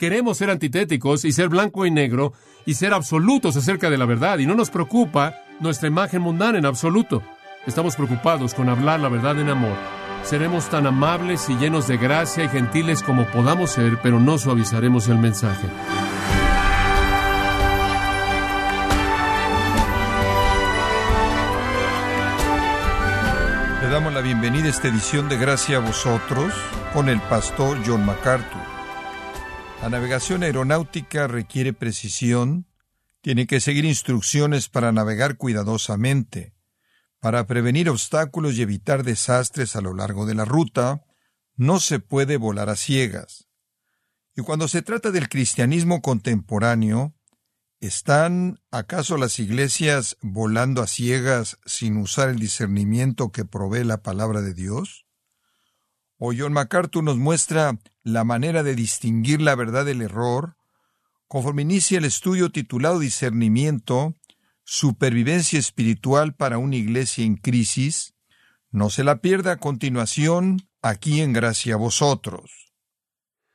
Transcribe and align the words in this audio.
queremos 0.00 0.38
ser 0.38 0.48
antitéticos 0.48 1.26
y 1.26 1.32
ser 1.32 1.50
blanco 1.50 1.84
y 1.84 1.90
negro 1.90 2.32
y 2.64 2.72
ser 2.72 2.94
absolutos 2.94 3.54
acerca 3.56 3.90
de 3.90 3.98
la 3.98 4.06
verdad. 4.06 4.38
Y 4.38 4.46
no 4.46 4.54
nos 4.54 4.70
preocupa 4.70 5.34
nuestra 5.60 5.88
imagen 5.88 6.22
mundana 6.22 6.58
en 6.58 6.64
absoluto. 6.64 7.22
Estamos 7.66 7.96
preocupados 7.96 8.54
con 8.54 8.70
hablar 8.70 9.00
la 9.00 9.10
verdad 9.10 9.38
en 9.38 9.50
amor. 9.50 9.76
Seremos 10.24 10.70
tan 10.70 10.86
amables 10.86 11.50
y 11.50 11.56
llenos 11.56 11.86
de 11.86 11.98
gracia 11.98 12.44
y 12.44 12.48
gentiles 12.48 13.02
como 13.02 13.26
podamos 13.26 13.72
ser, 13.72 13.98
pero 14.02 14.18
no 14.18 14.38
suavizaremos 14.38 15.06
el 15.08 15.18
mensaje. 15.18 15.68
Le 23.82 23.88
damos 23.90 24.14
la 24.14 24.22
bienvenida 24.22 24.64
a 24.64 24.70
esta 24.70 24.88
edición 24.88 25.28
de 25.28 25.36
Gracia 25.36 25.76
a 25.76 25.80
vosotros 25.80 26.54
con 26.94 27.10
el 27.10 27.20
pastor 27.20 27.78
John 27.84 28.06
MacArthur. 28.06 28.69
La 29.82 29.88
navegación 29.88 30.42
aeronáutica 30.42 31.26
requiere 31.26 31.72
precisión, 31.72 32.66
tiene 33.22 33.46
que 33.46 33.60
seguir 33.60 33.86
instrucciones 33.86 34.68
para 34.68 34.92
navegar 34.92 35.38
cuidadosamente, 35.38 36.54
para 37.18 37.46
prevenir 37.46 37.88
obstáculos 37.88 38.56
y 38.56 38.62
evitar 38.62 39.04
desastres 39.04 39.76
a 39.76 39.80
lo 39.80 39.94
largo 39.94 40.26
de 40.26 40.34
la 40.34 40.44
ruta, 40.44 41.02
no 41.56 41.80
se 41.80 41.98
puede 41.98 42.36
volar 42.36 42.68
a 42.68 42.76
ciegas. 42.76 43.48
Y 44.36 44.42
cuando 44.42 44.68
se 44.68 44.82
trata 44.82 45.10
del 45.12 45.30
cristianismo 45.30 46.02
contemporáneo, 46.02 47.14
¿están 47.80 48.60
acaso 48.70 49.16
las 49.16 49.38
iglesias 49.38 50.18
volando 50.20 50.82
a 50.82 50.86
ciegas 50.86 51.58
sin 51.64 51.96
usar 51.96 52.28
el 52.28 52.38
discernimiento 52.38 53.32
que 53.32 53.46
provee 53.46 53.84
la 53.84 54.02
palabra 54.02 54.42
de 54.42 54.52
Dios? 54.52 55.06
O 56.22 56.34
John 56.36 56.52
MacArthur 56.52 57.02
nos 57.02 57.16
muestra 57.16 57.78
la 58.02 58.24
manera 58.24 58.62
de 58.62 58.74
distinguir 58.74 59.40
la 59.40 59.54
verdad 59.54 59.86
del 59.86 60.02
error, 60.02 60.54
conforme 61.28 61.62
inicia 61.62 61.96
el 61.96 62.04
estudio 62.04 62.50
titulado 62.52 62.98
Discernimiento, 62.98 64.14
Supervivencia 64.62 65.58
Espiritual 65.58 66.34
para 66.34 66.58
una 66.58 66.76
Iglesia 66.76 67.24
en 67.24 67.36
Crisis. 67.36 68.12
No 68.70 68.90
se 68.90 69.02
la 69.02 69.22
pierda 69.22 69.52
a 69.52 69.56
continuación, 69.56 70.68
aquí 70.82 71.22
en 71.22 71.32
Gracia 71.32 71.72
a 71.72 71.78
Vosotros. 71.78 72.70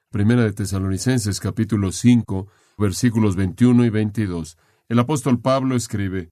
Primera 0.09 0.41
de 0.41 0.51
Tesalonicenses 0.51 1.39
capítulo 1.39 1.91
5, 1.91 2.47
versículos 2.79 3.35
21 3.35 3.85
y 3.85 3.89
22. 3.91 4.57
El 4.89 4.97
apóstol 4.97 5.39
Pablo 5.39 5.75
escribe, 5.75 6.31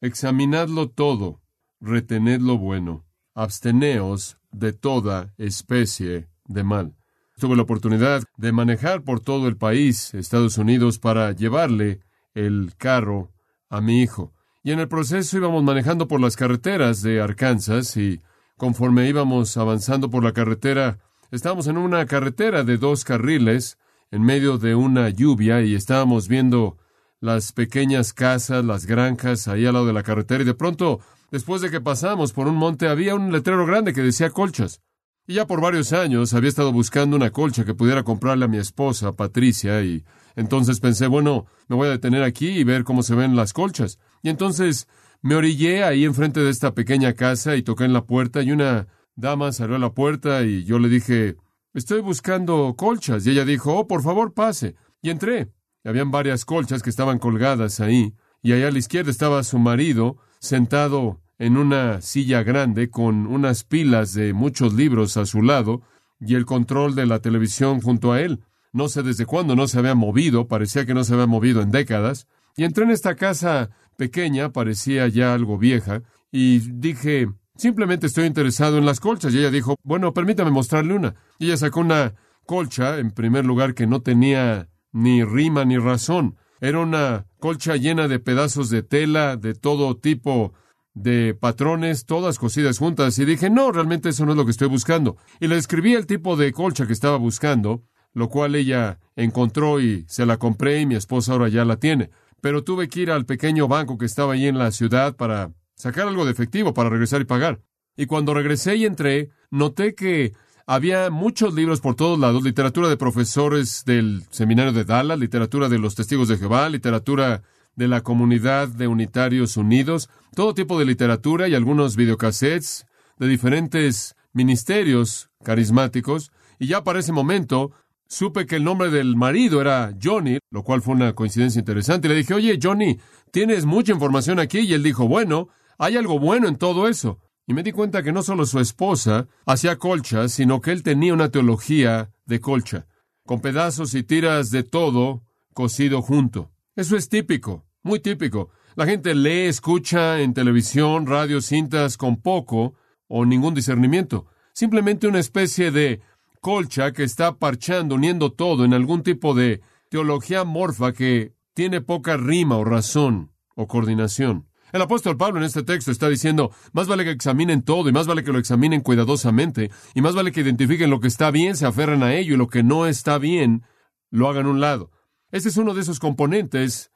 Examinadlo 0.00 0.88
todo, 0.90 1.42
retened 1.80 2.42
lo 2.42 2.58
bueno, 2.58 3.04
absteneos 3.34 4.38
de 4.52 4.72
toda 4.72 5.34
especie 5.36 6.28
de 6.46 6.64
mal. 6.64 6.94
Tuve 7.36 7.56
la 7.56 7.62
oportunidad 7.62 8.22
de 8.36 8.52
manejar 8.52 9.02
por 9.02 9.20
todo 9.20 9.48
el 9.48 9.56
país, 9.56 10.14
Estados 10.14 10.56
Unidos, 10.56 10.98
para 10.98 11.32
llevarle 11.32 12.00
el 12.34 12.72
carro 12.76 13.32
a 13.68 13.80
mi 13.80 14.02
hijo. 14.02 14.32
Y 14.62 14.70
en 14.70 14.80
el 14.80 14.88
proceso 14.88 15.36
íbamos 15.36 15.62
manejando 15.64 16.06
por 16.06 16.20
las 16.20 16.36
carreteras 16.36 17.02
de 17.02 17.20
Arkansas 17.20 17.96
y 17.96 18.22
conforme 18.56 19.08
íbamos 19.08 19.56
avanzando 19.56 20.10
por 20.10 20.22
la 20.22 20.32
carretera, 20.32 21.00
estábamos 21.32 21.66
en 21.66 21.76
una 21.76 22.06
carretera 22.06 22.62
de 22.62 22.78
dos 22.78 23.04
carriles 23.04 23.78
en 24.10 24.22
medio 24.22 24.58
de 24.58 24.76
una 24.76 25.08
lluvia 25.08 25.60
y 25.62 25.74
estábamos 25.74 26.28
viendo 26.28 26.78
las 27.20 27.52
pequeñas 27.52 28.12
casas, 28.12 28.64
las 28.64 28.86
granjas 28.86 29.48
ahí 29.48 29.66
al 29.66 29.74
lado 29.74 29.86
de 29.86 29.92
la 29.92 30.02
carretera 30.02 30.42
y 30.42 30.46
de 30.46 30.54
pronto, 30.54 31.00
después 31.34 31.60
de 31.60 31.68
que 31.68 31.80
pasamos 31.80 32.32
por 32.32 32.46
un 32.46 32.54
monte, 32.54 32.86
había 32.86 33.16
un 33.16 33.32
letrero 33.32 33.66
grande 33.66 33.92
que 33.92 34.02
decía 34.02 34.30
colchas. 34.30 34.80
Y 35.26 35.34
ya 35.34 35.48
por 35.48 35.60
varios 35.60 35.92
años 35.92 36.32
había 36.32 36.48
estado 36.48 36.72
buscando 36.72 37.16
una 37.16 37.32
colcha 37.32 37.64
que 37.64 37.74
pudiera 37.74 38.04
comprarle 38.04 38.44
a 38.44 38.48
mi 38.48 38.58
esposa, 38.58 39.14
Patricia, 39.14 39.82
y 39.82 40.04
entonces 40.36 40.78
pensé, 40.78 41.08
bueno, 41.08 41.46
me 41.66 41.74
voy 41.74 41.88
a 41.88 41.90
detener 41.90 42.22
aquí 42.22 42.50
y 42.50 42.62
ver 42.62 42.84
cómo 42.84 43.02
se 43.02 43.16
ven 43.16 43.34
las 43.34 43.52
colchas. 43.52 43.98
Y 44.22 44.28
entonces 44.28 44.86
me 45.22 45.34
orillé 45.34 45.82
ahí 45.82 46.04
enfrente 46.04 46.38
de 46.38 46.50
esta 46.50 46.72
pequeña 46.72 47.14
casa 47.14 47.56
y 47.56 47.64
toqué 47.64 47.82
en 47.82 47.94
la 47.94 48.04
puerta 48.04 48.40
y 48.40 48.52
una 48.52 48.86
dama 49.16 49.50
salió 49.50 49.74
a 49.74 49.80
la 49.80 49.92
puerta 49.92 50.44
y 50.44 50.62
yo 50.62 50.78
le 50.78 50.88
dije, 50.88 51.36
estoy 51.72 52.00
buscando 52.00 52.76
colchas. 52.76 53.26
Y 53.26 53.30
ella 53.30 53.44
dijo, 53.44 53.74
oh, 53.74 53.88
por 53.88 54.04
favor, 54.04 54.34
pase. 54.34 54.76
Y 55.02 55.10
entré. 55.10 55.50
Habían 55.82 56.12
varias 56.12 56.44
colchas 56.44 56.80
que 56.80 56.90
estaban 56.90 57.18
colgadas 57.18 57.80
ahí, 57.80 58.14
y 58.40 58.52
allá 58.52 58.68
a 58.68 58.70
la 58.70 58.78
izquierda 58.78 59.10
estaba 59.10 59.42
su 59.42 59.58
marido 59.58 60.18
sentado 60.38 61.23
en 61.38 61.56
una 61.56 62.00
silla 62.00 62.42
grande 62.42 62.90
con 62.90 63.26
unas 63.26 63.64
pilas 63.64 64.14
de 64.14 64.32
muchos 64.32 64.74
libros 64.74 65.16
a 65.16 65.26
su 65.26 65.42
lado 65.42 65.82
y 66.20 66.34
el 66.34 66.46
control 66.46 66.94
de 66.94 67.06
la 67.06 67.20
televisión 67.20 67.80
junto 67.80 68.12
a 68.12 68.20
él. 68.20 68.40
No 68.72 68.88
sé 68.88 69.02
desde 69.02 69.26
cuándo 69.26 69.54
no 69.56 69.68
se 69.68 69.78
había 69.78 69.94
movido, 69.94 70.48
parecía 70.48 70.86
que 70.86 70.94
no 70.94 71.04
se 71.04 71.14
había 71.14 71.26
movido 71.26 71.62
en 71.62 71.70
décadas. 71.70 72.26
Y 72.56 72.64
entré 72.64 72.84
en 72.84 72.90
esta 72.90 73.14
casa 73.14 73.70
pequeña, 73.96 74.52
parecía 74.52 75.06
ya 75.08 75.34
algo 75.34 75.58
vieja, 75.58 76.02
y 76.30 76.58
dije, 76.58 77.28
simplemente 77.56 78.06
estoy 78.06 78.26
interesado 78.26 78.78
en 78.78 78.86
las 78.86 79.00
colchas. 79.00 79.32
Y 79.32 79.38
ella 79.38 79.50
dijo, 79.50 79.76
bueno, 79.84 80.12
permítame 80.12 80.50
mostrarle 80.50 80.94
una. 80.94 81.14
Y 81.38 81.46
ella 81.46 81.56
sacó 81.56 81.80
una 81.80 82.14
colcha, 82.46 82.98
en 82.98 83.12
primer 83.12 83.44
lugar, 83.44 83.74
que 83.74 83.86
no 83.86 84.02
tenía 84.02 84.68
ni 84.92 85.22
rima 85.24 85.64
ni 85.64 85.78
razón. 85.78 86.36
Era 86.60 86.80
una 86.80 87.26
colcha 87.38 87.76
llena 87.76 88.08
de 88.08 88.18
pedazos 88.18 88.70
de 88.70 88.82
tela 88.82 89.36
de 89.36 89.54
todo 89.54 89.96
tipo 89.96 90.54
de 90.94 91.34
patrones, 91.34 92.06
todas 92.06 92.38
cosidas 92.38 92.78
juntas, 92.78 93.18
y 93.18 93.24
dije, 93.24 93.50
no, 93.50 93.72
realmente 93.72 94.08
eso 94.08 94.24
no 94.24 94.32
es 94.32 94.38
lo 94.38 94.44
que 94.44 94.52
estoy 94.52 94.68
buscando. 94.68 95.16
Y 95.40 95.48
le 95.48 95.56
escribí 95.56 95.94
el 95.94 96.06
tipo 96.06 96.36
de 96.36 96.52
colcha 96.52 96.86
que 96.86 96.92
estaba 96.92 97.16
buscando, 97.16 97.82
lo 98.12 98.28
cual 98.28 98.54
ella 98.54 99.00
encontró 99.16 99.80
y 99.80 100.04
se 100.08 100.24
la 100.24 100.38
compré 100.38 100.80
y 100.80 100.86
mi 100.86 100.94
esposa 100.94 101.32
ahora 101.32 101.48
ya 101.48 101.64
la 101.64 101.76
tiene. 101.78 102.10
Pero 102.40 102.62
tuve 102.62 102.88
que 102.88 103.00
ir 103.00 103.10
al 103.10 103.26
pequeño 103.26 103.68
banco 103.68 103.98
que 103.98 104.06
estaba 104.06 104.34
ahí 104.34 104.46
en 104.46 104.58
la 104.58 104.70
ciudad 104.70 105.16
para 105.16 105.52
sacar 105.74 106.06
algo 106.06 106.24
de 106.24 106.30
efectivo 106.30 106.72
para 106.74 106.90
regresar 106.90 107.20
y 107.20 107.24
pagar. 107.24 107.60
Y 107.96 108.06
cuando 108.06 108.34
regresé 108.34 108.76
y 108.76 108.86
entré, 108.86 109.30
noté 109.50 109.94
que 109.94 110.32
había 110.66 111.10
muchos 111.10 111.54
libros 111.54 111.80
por 111.80 111.94
todos 111.94 112.18
lados, 112.18 112.42
literatura 112.42 112.88
de 112.88 112.96
profesores 112.96 113.84
del 113.84 114.24
seminario 114.30 114.72
de 114.72 114.84
Dallas, 114.84 115.18
literatura 115.18 115.68
de 115.68 115.78
los 115.78 115.94
testigos 115.94 116.28
de 116.28 116.38
Jehová, 116.38 116.68
literatura 116.68 117.42
de 117.76 117.88
la 117.88 118.02
comunidad 118.02 118.68
de 118.68 118.86
unitarios 118.86 119.56
unidos, 119.56 120.08
todo 120.34 120.54
tipo 120.54 120.78
de 120.78 120.84
literatura 120.84 121.48
y 121.48 121.54
algunos 121.54 121.96
videocassettes 121.96 122.86
de 123.18 123.28
diferentes 123.28 124.16
ministerios 124.32 125.30
carismáticos. 125.42 126.30
Y 126.58 126.68
ya 126.68 126.84
para 126.84 127.00
ese 127.00 127.12
momento 127.12 127.72
supe 128.08 128.46
que 128.46 128.56
el 128.56 128.64
nombre 128.64 128.90
del 128.90 129.16
marido 129.16 129.60
era 129.60 129.94
Johnny, 130.00 130.38
lo 130.50 130.62
cual 130.62 130.82
fue 130.82 130.94
una 130.94 131.14
coincidencia 131.14 131.58
interesante. 131.58 132.08
Le 132.08 132.14
dije, 132.14 132.34
oye, 132.34 132.58
Johnny, 132.62 132.98
tienes 133.30 133.64
mucha 133.64 133.92
información 133.92 134.38
aquí. 134.38 134.60
Y 134.60 134.74
él 134.74 134.82
dijo, 134.82 135.08
bueno, 135.08 135.48
hay 135.78 135.96
algo 135.96 136.18
bueno 136.18 136.48
en 136.48 136.56
todo 136.56 136.88
eso. 136.88 137.18
Y 137.46 137.54
me 137.54 137.62
di 137.62 137.72
cuenta 137.72 138.02
que 138.02 138.12
no 138.12 138.22
solo 138.22 138.46
su 138.46 138.58
esposa 138.58 139.28
hacía 139.44 139.76
colchas, 139.76 140.32
sino 140.32 140.60
que 140.60 140.72
él 140.72 140.82
tenía 140.82 141.12
una 141.12 141.30
teología 141.30 142.10
de 142.24 142.40
colcha, 142.40 142.86
con 143.26 143.40
pedazos 143.40 143.94
y 143.94 144.02
tiras 144.02 144.50
de 144.50 144.62
todo 144.62 145.24
cosido 145.52 146.00
junto. 146.00 146.53
Eso 146.76 146.96
es 146.96 147.08
típico, 147.08 147.64
muy 147.84 148.00
típico. 148.00 148.50
La 148.74 148.84
gente 148.84 149.14
lee, 149.14 149.46
escucha 149.46 150.20
en 150.20 150.34
televisión, 150.34 151.06
radio, 151.06 151.40
cintas 151.40 151.96
con 151.96 152.20
poco 152.20 152.74
o 153.06 153.24
ningún 153.24 153.54
discernimiento. 153.54 154.26
Simplemente 154.52 155.06
una 155.06 155.20
especie 155.20 155.70
de 155.70 156.00
colcha 156.40 156.92
que 156.92 157.04
está 157.04 157.38
parchando, 157.38 157.94
uniendo 157.94 158.32
todo 158.32 158.64
en 158.64 158.74
algún 158.74 159.04
tipo 159.04 159.34
de 159.34 159.60
teología 159.88 160.42
morfa 160.42 160.92
que 160.92 161.32
tiene 161.54 161.80
poca 161.80 162.16
rima 162.16 162.56
o 162.56 162.64
razón 162.64 163.30
o 163.54 163.68
coordinación. 163.68 164.48
El 164.72 164.82
apóstol 164.82 165.16
Pablo 165.16 165.38
en 165.38 165.44
este 165.44 165.62
texto 165.62 165.92
está 165.92 166.08
diciendo, 166.08 166.50
más 166.72 166.88
vale 166.88 167.04
que 167.04 167.12
examinen 167.12 167.62
todo 167.62 167.88
y 167.88 167.92
más 167.92 168.08
vale 168.08 168.24
que 168.24 168.32
lo 168.32 168.40
examinen 168.40 168.80
cuidadosamente 168.80 169.70
y 169.94 170.02
más 170.02 170.16
vale 170.16 170.32
que 170.32 170.40
identifiquen 170.40 170.90
lo 170.90 170.98
que 170.98 171.06
está 171.06 171.30
bien, 171.30 171.56
se 171.56 171.66
aferren 171.66 172.02
a 172.02 172.14
ello 172.14 172.34
y 172.34 172.36
lo 172.36 172.48
que 172.48 172.64
no 172.64 172.86
está 172.86 173.18
bien, 173.18 173.62
lo 174.10 174.28
hagan 174.28 174.46
a 174.46 174.50
un 174.50 174.60
lado. 174.60 174.90
Este 175.34 175.48
es 175.48 175.56
uno 175.56 175.74
de 175.74 175.80
esos 175.80 175.98
componentes 175.98 176.92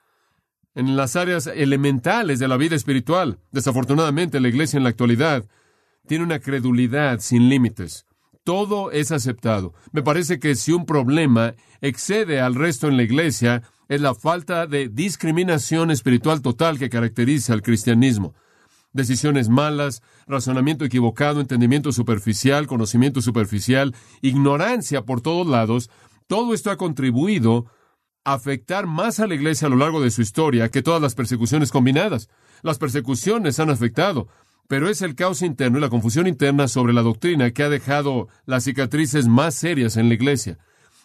en 0.76 0.96
las 0.96 1.16
áreas 1.16 1.48
elementales 1.48 2.38
de 2.38 2.46
la 2.46 2.56
vida 2.56 2.76
espiritual. 2.76 3.40
Desafortunadamente, 3.50 4.38
la 4.38 4.46
iglesia 4.46 4.76
en 4.76 4.84
la 4.84 4.90
actualidad 4.90 5.44
tiene 6.06 6.22
una 6.22 6.38
credulidad 6.38 7.18
sin 7.18 7.48
límites. 7.48 8.06
Todo 8.44 8.92
es 8.92 9.10
aceptado. 9.10 9.74
Me 9.90 10.04
parece 10.04 10.38
que 10.38 10.54
si 10.54 10.70
un 10.70 10.86
problema 10.86 11.56
excede 11.80 12.40
al 12.40 12.54
resto 12.54 12.86
en 12.86 12.96
la 12.96 13.02
iglesia, 13.02 13.64
es 13.88 14.00
la 14.00 14.14
falta 14.14 14.68
de 14.68 14.88
discriminación 14.88 15.90
espiritual 15.90 16.40
total 16.40 16.78
que 16.78 16.90
caracteriza 16.90 17.54
al 17.54 17.62
cristianismo. 17.62 18.34
Decisiones 18.92 19.48
malas, 19.48 20.00
razonamiento 20.28 20.84
equivocado, 20.84 21.40
entendimiento 21.40 21.90
superficial, 21.90 22.68
conocimiento 22.68 23.20
superficial, 23.20 23.96
ignorancia 24.22 25.02
por 25.02 25.22
todos 25.22 25.44
lados, 25.48 25.90
todo 26.28 26.54
esto 26.54 26.70
ha 26.70 26.76
contribuido 26.76 27.66
afectar 28.24 28.86
más 28.86 29.20
a 29.20 29.26
la 29.26 29.34
iglesia 29.34 29.66
a 29.66 29.70
lo 29.70 29.76
largo 29.76 30.00
de 30.00 30.10
su 30.10 30.22
historia 30.22 30.70
que 30.70 30.82
todas 30.82 31.00
las 31.00 31.14
persecuciones 31.14 31.70
combinadas. 31.70 32.28
Las 32.62 32.78
persecuciones 32.78 33.60
han 33.60 33.70
afectado, 33.70 34.28
pero 34.68 34.88
es 34.88 35.02
el 35.02 35.14
caos 35.14 35.42
interno 35.42 35.78
y 35.78 35.80
la 35.80 35.88
confusión 35.88 36.26
interna 36.26 36.68
sobre 36.68 36.92
la 36.92 37.02
doctrina 37.02 37.50
que 37.52 37.62
ha 37.62 37.68
dejado 37.68 38.28
las 38.44 38.64
cicatrices 38.64 39.26
más 39.26 39.54
serias 39.54 39.96
en 39.96 40.08
la 40.08 40.14
iglesia. 40.14 40.58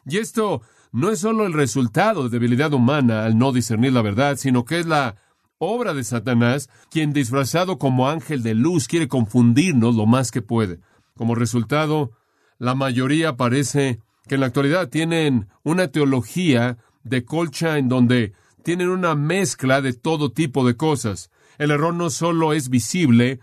Y 0.05 0.17
esto 0.17 0.61
no 0.91 1.09
es 1.09 1.19
solo 1.19 1.45
el 1.45 1.53
resultado 1.53 2.23
de 2.23 2.29
debilidad 2.29 2.73
humana 2.73 3.25
al 3.25 3.37
no 3.37 3.51
discernir 3.51 3.93
la 3.93 4.01
verdad, 4.01 4.37
sino 4.37 4.65
que 4.65 4.79
es 4.79 4.85
la 4.85 5.15
obra 5.57 5.93
de 5.93 6.03
Satanás, 6.03 6.69
quien 6.91 7.13
disfrazado 7.13 7.77
como 7.77 8.09
ángel 8.09 8.43
de 8.43 8.53
luz 8.53 8.87
quiere 8.87 9.07
confundirnos 9.07 9.95
lo 9.95 10.05
más 10.05 10.31
que 10.31 10.41
puede. 10.41 10.79
Como 11.15 11.35
resultado, 11.35 12.11
la 12.57 12.75
mayoría 12.75 13.37
parece 13.37 13.99
que 14.27 14.35
en 14.35 14.41
la 14.41 14.47
actualidad 14.47 14.89
tienen 14.89 15.47
una 15.63 15.87
teología 15.87 16.77
de 17.03 17.25
colcha 17.25 17.77
en 17.77 17.89
donde 17.89 18.33
tienen 18.63 18.89
una 18.89 19.15
mezcla 19.15 19.81
de 19.81 19.93
todo 19.93 20.31
tipo 20.31 20.65
de 20.65 20.75
cosas. 20.75 21.29
El 21.57 21.71
error 21.71 21.93
no 21.93 22.09
solo 22.09 22.53
es 22.53 22.69
visible 22.69 23.39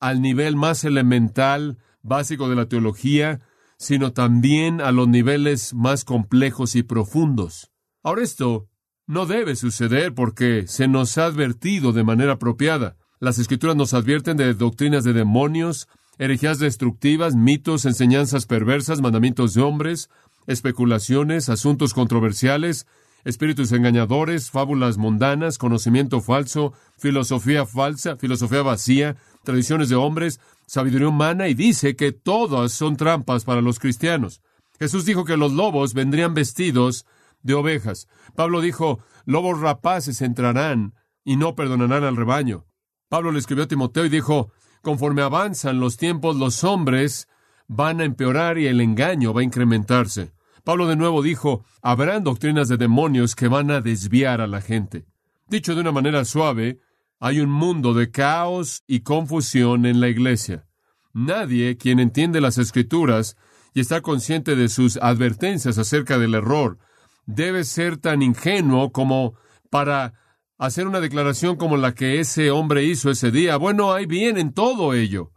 al 0.00 0.20
nivel 0.20 0.56
más 0.56 0.84
elemental, 0.84 1.78
básico 2.02 2.48
de 2.48 2.56
la 2.56 2.66
teología, 2.66 3.40
sino 3.78 4.12
también 4.12 4.80
a 4.80 4.92
los 4.92 5.08
niveles 5.08 5.74
más 5.74 6.04
complejos 6.04 6.74
y 6.74 6.82
profundos. 6.82 7.70
Ahora 8.02 8.22
esto 8.22 8.68
no 9.06 9.26
debe 9.26 9.56
suceder 9.56 10.14
porque 10.14 10.66
se 10.66 10.88
nos 10.88 11.18
ha 11.18 11.26
advertido 11.26 11.92
de 11.92 12.04
manera 12.04 12.32
apropiada. 12.32 12.96
Las 13.20 13.38
escrituras 13.38 13.76
nos 13.76 13.94
advierten 13.94 14.36
de 14.36 14.54
doctrinas 14.54 15.04
de 15.04 15.12
demonios, 15.12 15.88
herejías 16.18 16.58
destructivas, 16.58 17.34
mitos, 17.34 17.84
enseñanzas 17.84 18.46
perversas, 18.46 19.00
mandamientos 19.00 19.54
de 19.54 19.62
hombres, 19.62 20.10
especulaciones, 20.46 21.48
asuntos 21.48 21.94
controversiales, 21.94 22.86
espíritus 23.24 23.72
engañadores, 23.72 24.50
fábulas 24.50 24.98
mundanas, 24.98 25.58
conocimiento 25.58 26.20
falso, 26.20 26.72
filosofía 26.98 27.66
falsa, 27.66 28.16
filosofía 28.16 28.62
vacía, 28.62 29.16
tradiciones 29.44 29.88
de 29.88 29.96
hombres, 29.96 30.40
sabiduría 30.66 31.08
humana 31.08 31.48
y 31.48 31.54
dice 31.54 31.96
que 31.96 32.12
todas 32.12 32.72
son 32.72 32.96
trampas 32.96 33.44
para 33.44 33.60
los 33.60 33.78
cristianos. 33.78 34.42
Jesús 34.78 35.04
dijo 35.04 35.24
que 35.24 35.36
los 35.36 35.52
lobos 35.52 35.94
vendrían 35.94 36.34
vestidos 36.34 37.06
de 37.42 37.54
ovejas. 37.54 38.08
Pablo 38.34 38.60
dijo, 38.60 39.00
lobos 39.24 39.60
rapaces 39.60 40.22
entrarán 40.22 40.94
y 41.24 41.36
no 41.36 41.54
perdonarán 41.54 42.04
al 42.04 42.16
rebaño. 42.16 42.66
Pablo 43.08 43.30
le 43.30 43.38
escribió 43.38 43.64
a 43.64 43.68
Timoteo 43.68 44.04
y 44.06 44.08
dijo, 44.08 44.52
conforme 44.80 45.22
avanzan 45.22 45.80
los 45.80 45.96
tiempos, 45.96 46.36
los 46.36 46.64
hombres 46.64 47.28
van 47.68 48.00
a 48.00 48.04
empeorar 48.04 48.58
y 48.58 48.66
el 48.66 48.80
engaño 48.80 49.32
va 49.32 49.42
a 49.42 49.44
incrementarse. 49.44 50.32
Pablo 50.64 50.86
de 50.86 50.96
nuevo 50.96 51.22
dijo, 51.22 51.64
habrán 51.82 52.24
doctrinas 52.24 52.68
de 52.68 52.76
demonios 52.76 53.34
que 53.34 53.48
van 53.48 53.70
a 53.70 53.80
desviar 53.80 54.40
a 54.40 54.46
la 54.46 54.60
gente. 54.60 55.06
Dicho 55.48 55.74
de 55.74 55.80
una 55.80 55.92
manera 55.92 56.24
suave, 56.24 56.78
hay 57.18 57.40
un 57.40 57.50
mundo 57.50 57.94
de 57.94 58.10
caos 58.10 58.82
y 58.86 59.00
confusión 59.00 59.86
en 59.86 60.00
la 60.00 60.08
iglesia. 60.08 60.66
Nadie 61.12 61.76
quien 61.76 61.98
entiende 62.00 62.40
las 62.40 62.58
escrituras 62.58 63.36
y 63.74 63.80
está 63.80 64.00
consciente 64.00 64.56
de 64.56 64.68
sus 64.68 64.96
advertencias 64.96 65.78
acerca 65.78 66.18
del 66.18 66.34
error 66.34 66.78
debe 67.26 67.64
ser 67.64 67.96
tan 67.96 68.22
ingenuo 68.22 68.92
como 68.92 69.34
para 69.70 70.14
hacer 70.58 70.86
una 70.86 71.00
declaración 71.00 71.56
como 71.56 71.76
la 71.76 71.94
que 71.94 72.20
ese 72.20 72.50
hombre 72.50 72.84
hizo 72.84 73.10
ese 73.10 73.30
día. 73.30 73.56
Bueno, 73.56 73.92
hay 73.92 74.06
bien 74.06 74.38
en 74.38 74.52
todo 74.52 74.94
ello. 74.94 75.32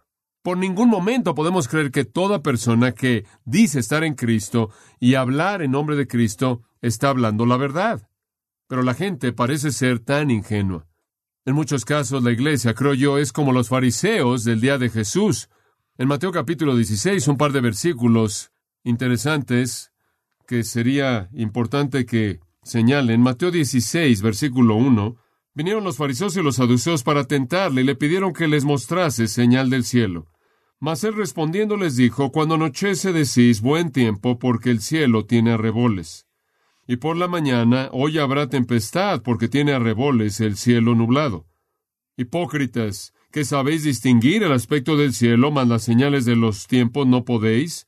Por 0.45 0.59
ningún 0.59 0.89
momento 0.89 1.33
podemos 1.33 1.68
creer 1.68 1.89
que 1.89 2.06
toda 2.06 2.44
persona 2.44 2.92
que 2.92 3.25
dice 3.45 3.80
estar 3.80 4.03
en 4.03 4.13
Cristo 4.13 4.69
y 5.00 5.15
hablar 5.15 5.63
en 5.63 5.71
nombre 5.71 5.95
de 5.95 6.06
Cristo 6.06 6.62
está 6.83 7.09
hablando 7.09 7.47
la 7.47 7.57
verdad. 7.57 8.07
Pero 8.68 8.83
la 8.83 8.94
gente 8.94 9.33
parece 9.33 9.71
ser 9.71 9.97
tan 9.97 10.30
ingenua. 10.30 10.86
En 11.45 11.56
muchos 11.56 11.83
casos 11.83 12.21
la 12.21 12.31
iglesia, 12.31 12.75
creo 12.75 12.94
yo, 12.94 13.18
es 13.18 13.33
como 13.33 13.53
los 13.53 13.69
fariseos 13.69 14.44
del 14.44 14.62
día 14.62 14.77
de 14.77 14.92
Jesús. 14.92 15.50
En 15.97 16.07
Mateo 16.07 16.31
capítulo 16.31 16.75
16, 16.75 17.27
un 17.27 17.38
par 17.38 17.51
de 17.51 17.62
versículos 17.62 18.51
interesantes 18.83 19.94
que 20.45 20.63
sería 20.63 21.27
importante 21.33 22.06
que 22.06 22.39
señalen. 22.62 23.19
Mateo 23.19 23.50
16, 23.50 24.21
versículo 24.21 24.75
1, 24.75 25.15
vinieron 25.56 25.83
los 25.83 25.98
fariseos 25.98 26.38
y 26.38 26.44
los 26.44 26.57
saduceos 26.57 27.01
para 27.01 27.24
tentarle 27.24 27.81
y 27.81 27.86
le 27.86 27.95
pidieron 27.95 28.31
que 28.31 28.48
les 28.48 28.63
mostrase 28.63 29.27
señal 29.27 29.71
del 29.71 29.83
cielo. 29.86 30.27
Mas 30.86 31.04
él 31.04 31.16
respondiendo 31.16 31.78
les 31.78 31.96
dijo, 31.96 32.32
Cuando 32.32 32.54
anochece 32.54 33.12
decís 33.12 33.60
buen 33.60 33.92
tiempo, 33.92 34.38
porque 34.38 34.70
el 34.70 34.82
cielo 34.82 35.26
tiene 35.26 35.54
arreboles. 35.54 36.28
Y 36.86 36.98
por 36.98 37.18
la 37.18 37.28
mañana 37.28 37.90
hoy 37.92 38.20
habrá 38.20 38.50
tempestad, 38.50 39.24
porque 39.24 39.48
tiene 39.48 39.74
arreboles 39.74 40.40
el 40.42 40.58
cielo 40.58 40.94
nublado. 40.94 41.48
Hipócritas, 42.18 43.14
que 43.32 43.46
sabéis 43.46 43.84
distinguir 43.84 44.44
el 44.44 44.52
aspecto 44.52 44.96
del 44.96 45.14
cielo, 45.14 45.50
mas 45.50 45.68
las 45.68 45.82
señales 45.82 46.24
de 46.24 46.36
los 46.36 46.68
tiempos 46.68 47.08
no 47.08 47.26
podéis. 47.26 47.88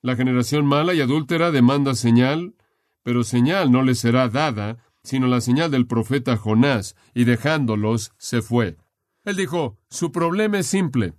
La 0.00 0.14
generación 0.14 0.66
mala 0.66 0.94
y 0.94 1.00
adúltera 1.00 1.50
demanda 1.50 1.96
señal, 1.96 2.54
pero 3.02 3.24
señal 3.24 3.72
no 3.72 3.82
le 3.82 3.96
será 3.96 4.28
dada, 4.28 4.78
sino 5.02 5.26
la 5.26 5.40
señal 5.40 5.72
del 5.72 5.88
profeta 5.88 6.36
Jonás, 6.36 6.94
y 7.12 7.24
dejándolos 7.24 8.12
se 8.18 8.40
fue. 8.40 8.76
Él 9.24 9.34
dijo, 9.34 9.80
su 9.90 10.12
problema 10.12 10.60
es 10.60 10.68
simple. 10.68 11.14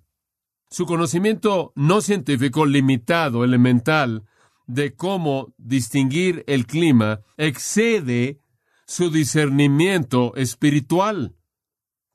Su 0.75 0.86
conocimiento 0.86 1.72
no 1.75 2.01
científico 2.01 2.66
limitado, 2.66 3.45
elemental, 3.45 4.25
de 4.68 4.94
cómo 4.94 5.54
distinguir 5.57 6.44
el 6.48 6.68
clima, 6.68 7.22
excede 7.38 8.42
su 8.86 9.10
discernimiento 9.10 10.36
espiritual. 10.36 11.38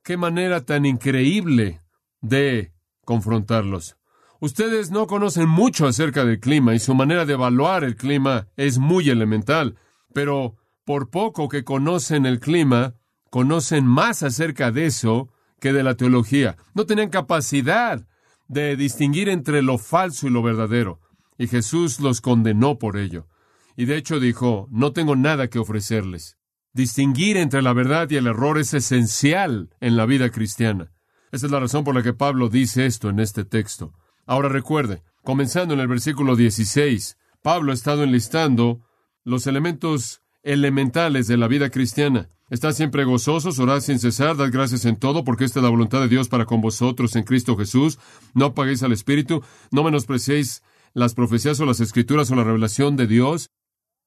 Qué 0.05 0.19
manera 0.19 0.67
tan 0.67 0.85
increíble 0.85 1.81
de 2.21 2.75
confrontarlos. 3.07 3.97
Ustedes 4.41 4.91
no 4.91 5.07
conocen 5.07 5.49
mucho 5.49 5.87
acerca 5.87 6.27
del 6.27 6.39
clima 6.39 6.75
y 6.75 6.81
su 6.81 6.95
manera 6.95 7.25
de 7.25 7.33
evaluar 7.33 7.83
el 7.83 7.97
clima 7.97 8.49
es 8.59 8.77
muy 8.77 9.09
elemental, 9.09 9.79
pero 10.13 10.59
por 10.85 11.09
poco 11.09 11.49
que 11.49 11.65
conocen 11.65 12.27
el 12.27 12.41
clima, 12.41 12.93
conocen 13.31 13.87
más 13.87 14.23
acerca 14.23 14.71
de 14.71 14.85
eso 14.85 15.33
que 15.61 15.73
de 15.73 15.83
la 15.83 15.95
teología. 15.95 16.59
No 16.75 16.85
tenían 16.85 17.09
capacidad 17.09 18.07
de 18.51 18.75
distinguir 18.75 19.29
entre 19.29 19.63
lo 19.63 19.79
falso 19.79 20.27
y 20.27 20.31
lo 20.31 20.43
verdadero. 20.43 20.99
Y 21.39 21.47
Jesús 21.47 22.01
los 22.01 22.21
condenó 22.21 22.81
por 22.81 22.97
ello. 22.99 23.29
Y 23.77 23.85
de 23.85 23.97
hecho 23.97 24.19
dijo, 24.19 24.67
no 24.73 24.93
tengo 24.93 25.15
nada 25.15 25.49
que 25.49 25.61
ofrecerles. 25.61 26.37
Distinguir 26.73 27.37
entre 27.37 27.63
la 27.63 27.73
verdad 27.73 28.11
y 28.11 28.17
el 28.17 28.27
error 28.27 28.59
es 28.59 28.75
esencial 28.75 29.71
en 29.79 29.97
la 29.97 30.05
vida 30.05 30.31
cristiana. 30.31 30.91
Esa 31.31 31.47
es 31.47 31.53
la 31.53 31.61
razón 31.61 31.85
por 31.85 31.95
la 31.95 32.03
que 32.03 32.13
Pablo 32.13 32.49
dice 32.49 32.87
esto 32.87 33.09
en 33.09 33.21
este 33.21 33.45
texto. 33.45 33.95
Ahora 34.27 34.49
recuerde, 34.49 35.05
comenzando 35.23 35.75
en 35.75 35.81
el 35.81 35.87
versículo 35.87 36.35
16, 36.35 37.19
Pablo 37.43 37.71
ha 37.71 37.75
estado 37.75 38.03
enlistando 38.03 38.81
los 39.23 39.47
elementos 39.47 40.23
elementales 40.43 41.29
de 41.29 41.37
la 41.37 41.47
vida 41.47 41.71
cristiana. 41.71 42.31
Estad 42.51 42.73
siempre 42.73 43.05
gozosos, 43.05 43.61
orad 43.61 43.81
sin 43.81 44.01
cesar, 44.01 44.37
dad 44.37 44.51
gracias 44.51 44.85
en 44.85 44.97
todo, 44.97 45.23
porque 45.23 45.45
esta 45.45 45.61
es 45.61 45.63
la 45.63 45.71
voluntad 45.71 46.01
de 46.01 46.09
Dios 46.09 46.29
para 46.29 46.47
con 46.47 46.61
vosotros 46.61 47.15
en 47.15 47.23
Cristo 47.23 47.57
Jesús. 47.57 48.01
No 48.35 48.47
apaguéis 48.47 48.83
al 48.83 48.91
Espíritu, 48.91 49.45
no 49.71 49.85
menospreciéis 49.85 50.65
las 50.93 51.15
profecías 51.15 51.61
o 51.61 51.65
las 51.65 51.79
escrituras 51.79 52.29
o 52.31 52.35
la 52.35 52.43
revelación 52.43 52.97
de 52.97 53.07
Dios. 53.07 53.51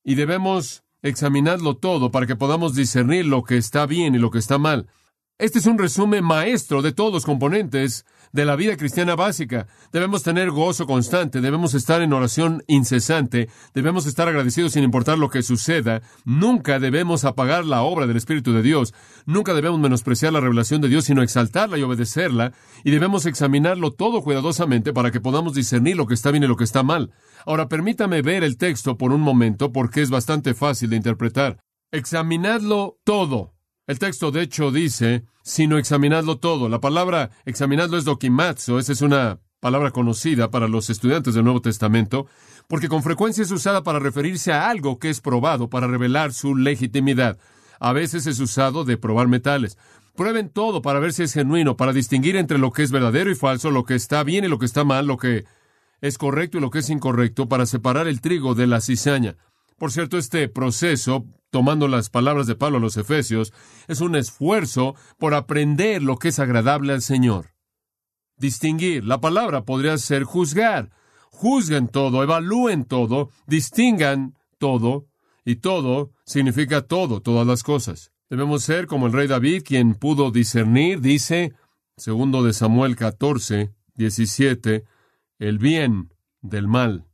Y 0.03 0.15
debemos 0.15 0.83
examinarlo 1.01 1.77
todo 1.77 2.11
para 2.11 2.27
que 2.27 2.35
podamos 2.35 2.75
discernir 2.75 3.25
lo 3.25 3.45
que 3.45 3.55
está 3.55 3.85
bien 3.85 4.13
y 4.13 4.19
lo 4.19 4.29
que 4.29 4.39
está 4.39 4.57
mal. 4.57 4.87
Este 5.37 5.59
es 5.59 5.65
un 5.65 5.77
resumen 5.77 6.25
maestro 6.25 6.81
de 6.81 6.91
todos 6.91 7.13
los 7.13 7.23
componentes 7.23 8.05
de 8.33 8.45
la 8.45 8.55
vida 8.57 8.75
cristiana 8.75 9.15
básica. 9.15 9.67
Debemos 9.93 10.23
tener 10.23 10.51
gozo 10.51 10.85
constante, 10.85 11.39
debemos 11.39 11.75
estar 11.75 12.01
en 12.01 12.11
oración 12.11 12.63
incesante, 12.67 13.47
debemos 13.73 14.05
estar 14.07 14.27
agradecidos 14.27 14.73
sin 14.73 14.83
importar 14.83 15.17
lo 15.17 15.29
que 15.29 15.43
suceda. 15.43 16.01
Nunca 16.25 16.79
debemos 16.79 17.23
apagar 17.23 17.63
la 17.63 17.83
obra 17.83 18.07
del 18.07 18.17
Espíritu 18.17 18.51
de 18.51 18.63
Dios, 18.63 18.93
nunca 19.25 19.53
debemos 19.53 19.79
menospreciar 19.79 20.33
la 20.33 20.41
revelación 20.41 20.81
de 20.81 20.89
Dios, 20.89 21.05
sino 21.05 21.21
exaltarla 21.21 21.77
y 21.77 21.83
obedecerla, 21.83 22.53
y 22.83 22.91
debemos 22.91 23.25
examinarlo 23.25 23.91
todo 23.91 24.23
cuidadosamente 24.23 24.91
para 24.91 25.11
que 25.11 25.21
podamos 25.21 25.53
discernir 25.53 25.95
lo 25.95 26.07
que 26.07 26.15
está 26.15 26.31
bien 26.31 26.43
y 26.43 26.47
lo 26.47 26.57
que 26.57 26.63
está 26.63 26.83
mal. 26.83 27.11
Ahora 27.45 27.69
permítame 27.69 28.21
ver 28.23 28.43
el 28.43 28.57
texto 28.57 28.97
por 28.97 29.11
un 29.11 29.21
momento 29.21 29.71
porque 29.71 30.01
es 30.01 30.09
bastante 30.09 30.55
fácil 30.55 30.89
de 30.89 30.95
interpretar. 30.95 31.59
Examinadlo 31.91 32.97
todo. 33.03 33.53
El 33.85 33.99
texto, 33.99 34.31
de 34.31 34.43
hecho, 34.43 34.71
dice, 34.71 35.25
sino 35.43 35.77
examinadlo 35.77 36.37
todo. 36.37 36.69
La 36.69 36.79
palabra 36.79 37.31
examinadlo 37.45 37.97
es 37.97 38.05
dokimatsu, 38.05 38.79
esa 38.79 38.93
es 38.93 39.01
una 39.01 39.39
palabra 39.59 39.91
conocida 39.91 40.49
para 40.49 40.69
los 40.69 40.89
estudiantes 40.89 41.33
del 41.33 41.43
Nuevo 41.43 41.61
Testamento, 41.61 42.27
porque 42.69 42.87
con 42.87 43.03
frecuencia 43.03 43.43
es 43.43 43.51
usada 43.51 43.83
para 43.83 43.99
referirse 43.99 44.53
a 44.53 44.69
algo 44.69 44.99
que 44.99 45.09
es 45.09 45.19
probado, 45.19 45.69
para 45.69 45.87
revelar 45.87 46.31
su 46.31 46.55
legitimidad. 46.55 47.37
A 47.79 47.91
veces 47.91 48.25
es 48.25 48.39
usado 48.39 48.85
de 48.85 48.95
probar 48.95 49.27
metales. 49.27 49.77
Prueben 50.15 50.47
todo 50.47 50.81
para 50.81 50.99
ver 50.99 51.11
si 51.11 51.23
es 51.23 51.33
genuino, 51.33 51.75
para 51.75 51.91
distinguir 51.91 52.37
entre 52.37 52.59
lo 52.59 52.71
que 52.71 52.83
es 52.83 52.91
verdadero 52.91 53.31
y 53.31 53.35
falso, 53.35 53.69
lo 53.69 53.83
que 53.83 53.95
está 53.95 54.23
bien 54.23 54.45
y 54.45 54.47
lo 54.47 54.59
que 54.59 54.65
está 54.65 54.85
mal, 54.85 55.07
lo 55.07 55.17
que 55.17 55.43
es 55.99 56.17
correcto 56.17 56.57
y 56.57 56.61
lo 56.61 56.69
que 56.69 56.79
es 56.79 56.89
incorrecto, 56.89 57.49
para 57.49 57.65
separar 57.65 58.07
el 58.07 58.21
trigo 58.21 58.55
de 58.55 58.67
la 58.67 58.79
cizaña. 58.79 59.35
Por 59.77 59.91
cierto, 59.91 60.17
este 60.17 60.47
proceso, 60.47 61.25
tomando 61.53 61.87
las 61.87 62.09
palabras 62.09 62.47
de 62.47 62.55
Pablo 62.55 62.79
a 62.79 62.81
los 62.81 62.97
Efesios, 62.97 63.53
es 63.87 64.01
un 64.01 64.15
esfuerzo 64.15 64.95
por 65.19 65.35
aprender 65.35 66.01
lo 66.01 66.17
que 66.17 66.29
es 66.29 66.39
agradable 66.39 66.93
al 66.93 67.03
Señor. 67.03 67.53
Distinguir. 68.37 69.05
La 69.05 69.21
palabra 69.21 69.63
podría 69.63 69.95
ser 69.99 70.23
juzgar. 70.23 70.89
Juzguen 71.29 71.89
todo, 71.89 72.23
evalúen 72.23 72.85
todo, 72.85 73.29
distingan 73.45 74.35
todo 74.57 75.05
Y 75.45 75.57
todo 75.57 76.11
significa 76.25 76.81
todo, 76.81 77.21
todas 77.21 77.45
las 77.45 77.61
cosas. 77.61 78.11
Debemos 78.31 78.63
ser 78.63 78.87
como 78.87 79.05
el 79.05 79.13
rey 79.13 79.27
David, 79.27 79.61
quien 79.63 79.93
pudo 79.93 80.31
discernir, 80.31 81.01
dice, 81.01 81.53
segundo 81.97 82.43
de 82.43 82.53
Samuel 82.53 82.95
14, 82.95 83.75
17, 83.93 84.85
el 85.37 85.59
bien 85.59 86.13
del 86.41 86.67
mal. 86.67 87.05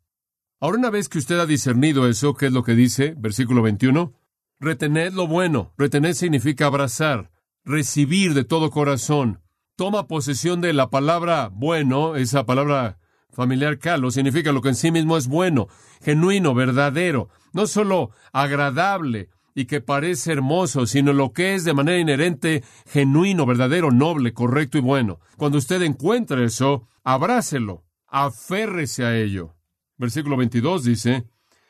Ahora, 0.61 0.77
una 0.77 0.91
vez 0.91 1.09
que 1.09 1.17
usted 1.17 1.39
ha 1.39 1.45
discernido 1.45 2.07
eso, 2.07 2.35
¿qué 2.35 2.45
es 2.45 2.53
lo 2.53 2.63
que 2.63 2.75
dice? 2.75 3.15
Versículo 3.17 3.61
21. 3.63 4.13
Retened 4.61 5.13
lo 5.13 5.25
bueno. 5.25 5.73
Retener 5.77 6.15
significa 6.15 6.65
abrazar, 6.65 7.31
recibir 7.63 8.33
de 8.33 8.43
todo 8.43 8.71
corazón. 8.71 9.41
Toma 9.77 10.07
posesión 10.07 10.59
de 10.59 10.73
la 10.73 10.89
palabra 10.89 11.49
bueno, 11.53 12.17
esa 12.17 12.45
palabra 12.45 12.99
familiar 13.31 13.79
calo, 13.79 14.11
significa 14.11 14.51
lo 14.51 14.61
que 14.61 14.69
en 14.69 14.75
sí 14.75 14.91
mismo 14.91 15.15
es 15.15 15.27
bueno, 15.27 15.67
genuino, 16.01 16.53
verdadero, 16.53 17.29
no 17.53 17.67
solo 17.67 18.11
agradable 18.33 19.29
y 19.55 19.65
que 19.65 19.79
parece 19.79 20.33
hermoso, 20.33 20.85
sino 20.85 21.13
lo 21.13 21.31
que 21.31 21.55
es 21.55 21.63
de 21.63 21.73
manera 21.73 21.99
inherente 21.99 22.63
genuino, 22.85 23.45
verdadero, 23.45 23.91
noble, 23.91 24.33
correcto 24.33 24.77
y 24.77 24.81
bueno. 24.81 25.21
Cuando 25.37 25.57
usted 25.57 25.81
encuentre 25.83 26.43
eso, 26.43 26.85
abrácelo, 27.05 27.85
aférrese 28.07 29.05
a 29.05 29.15
ello. 29.15 29.55
Versículo 29.97 30.35
22 30.35 30.83
dice, 30.83 31.25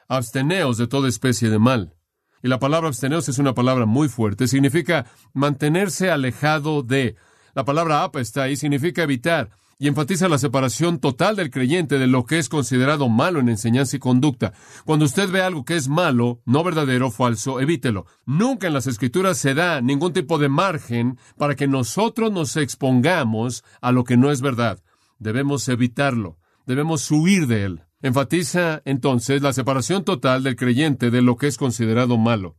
absteneos 0.07 0.77
de 0.77 0.87
toda 0.87 1.07
especie 1.07 1.49
de 1.49 1.59
mal. 1.59 1.98
Y 2.41 2.47
la 2.47 2.59
palabra 2.59 2.87
absteneos 2.87 3.27
es 3.29 3.37
una 3.37 3.53
palabra 3.53 3.85
muy 3.85 4.07
fuerte, 4.07 4.47
significa 4.47 5.05
mantenerse 5.33 6.09
alejado 6.09 6.83
de. 6.83 7.15
La 7.53 7.65
palabra 7.65 8.03
apa 8.03 8.21
está 8.21 8.43
ahí, 8.43 8.55
significa 8.55 9.03
evitar, 9.03 9.49
y 9.77 9.87
enfatiza 9.87 10.27
la 10.27 10.37
separación 10.37 10.99
total 10.99 11.37
del 11.37 11.49
creyente 11.49 11.99
de 11.99 12.07
lo 12.07 12.25
que 12.25 12.37
es 12.37 12.49
considerado 12.49 13.07
malo 13.07 13.39
en 13.39 13.47
enseñanza 13.47 13.95
y 13.95 13.99
conducta. 13.99 14.53
Cuando 14.85 15.05
usted 15.05 15.29
ve 15.29 15.41
algo 15.41 15.63
que 15.63 15.77
es 15.77 15.87
malo, 15.87 16.41
no 16.45 16.63
verdadero, 16.65 17.11
falso, 17.11 17.61
evítelo. 17.61 18.05
Nunca 18.25 18.67
en 18.67 18.73
las 18.73 18.87
escrituras 18.87 19.37
se 19.37 19.53
da 19.53 19.81
ningún 19.81 20.11
tipo 20.11 20.37
de 20.37 20.49
margen 20.49 21.17
para 21.37 21.55
que 21.55 21.67
nosotros 21.67 22.31
nos 22.31 22.57
expongamos 22.57 23.63
a 23.81 23.93
lo 23.93 24.03
que 24.03 24.17
no 24.17 24.31
es 24.31 24.41
verdad. 24.41 24.83
Debemos 25.17 25.67
evitarlo, 25.69 26.37
debemos 26.65 27.09
huir 27.09 27.47
de 27.47 27.63
él. 27.63 27.81
Enfatiza 28.01 28.81
entonces 28.85 29.41
la 29.41 29.51
separación 29.51 30.05
total 30.05 30.43
del 30.43 30.55
creyente 30.55 31.11
de 31.11 31.21
lo 31.21 31.35
que 31.35 31.47
es 31.47 31.57
considerado 31.57 32.17
malo. 32.17 32.57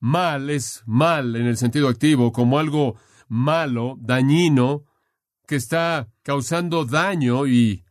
Mal 0.00 0.50
es 0.50 0.82
mal 0.86 1.36
en 1.36 1.46
el 1.46 1.56
sentido 1.56 1.88
activo, 1.88 2.32
como 2.32 2.58
algo 2.58 2.96
malo, 3.28 3.96
dañino, 4.00 4.84
que 5.46 5.56
está 5.56 6.08
causando 6.22 6.84
daño 6.84 7.46
y 7.46 7.84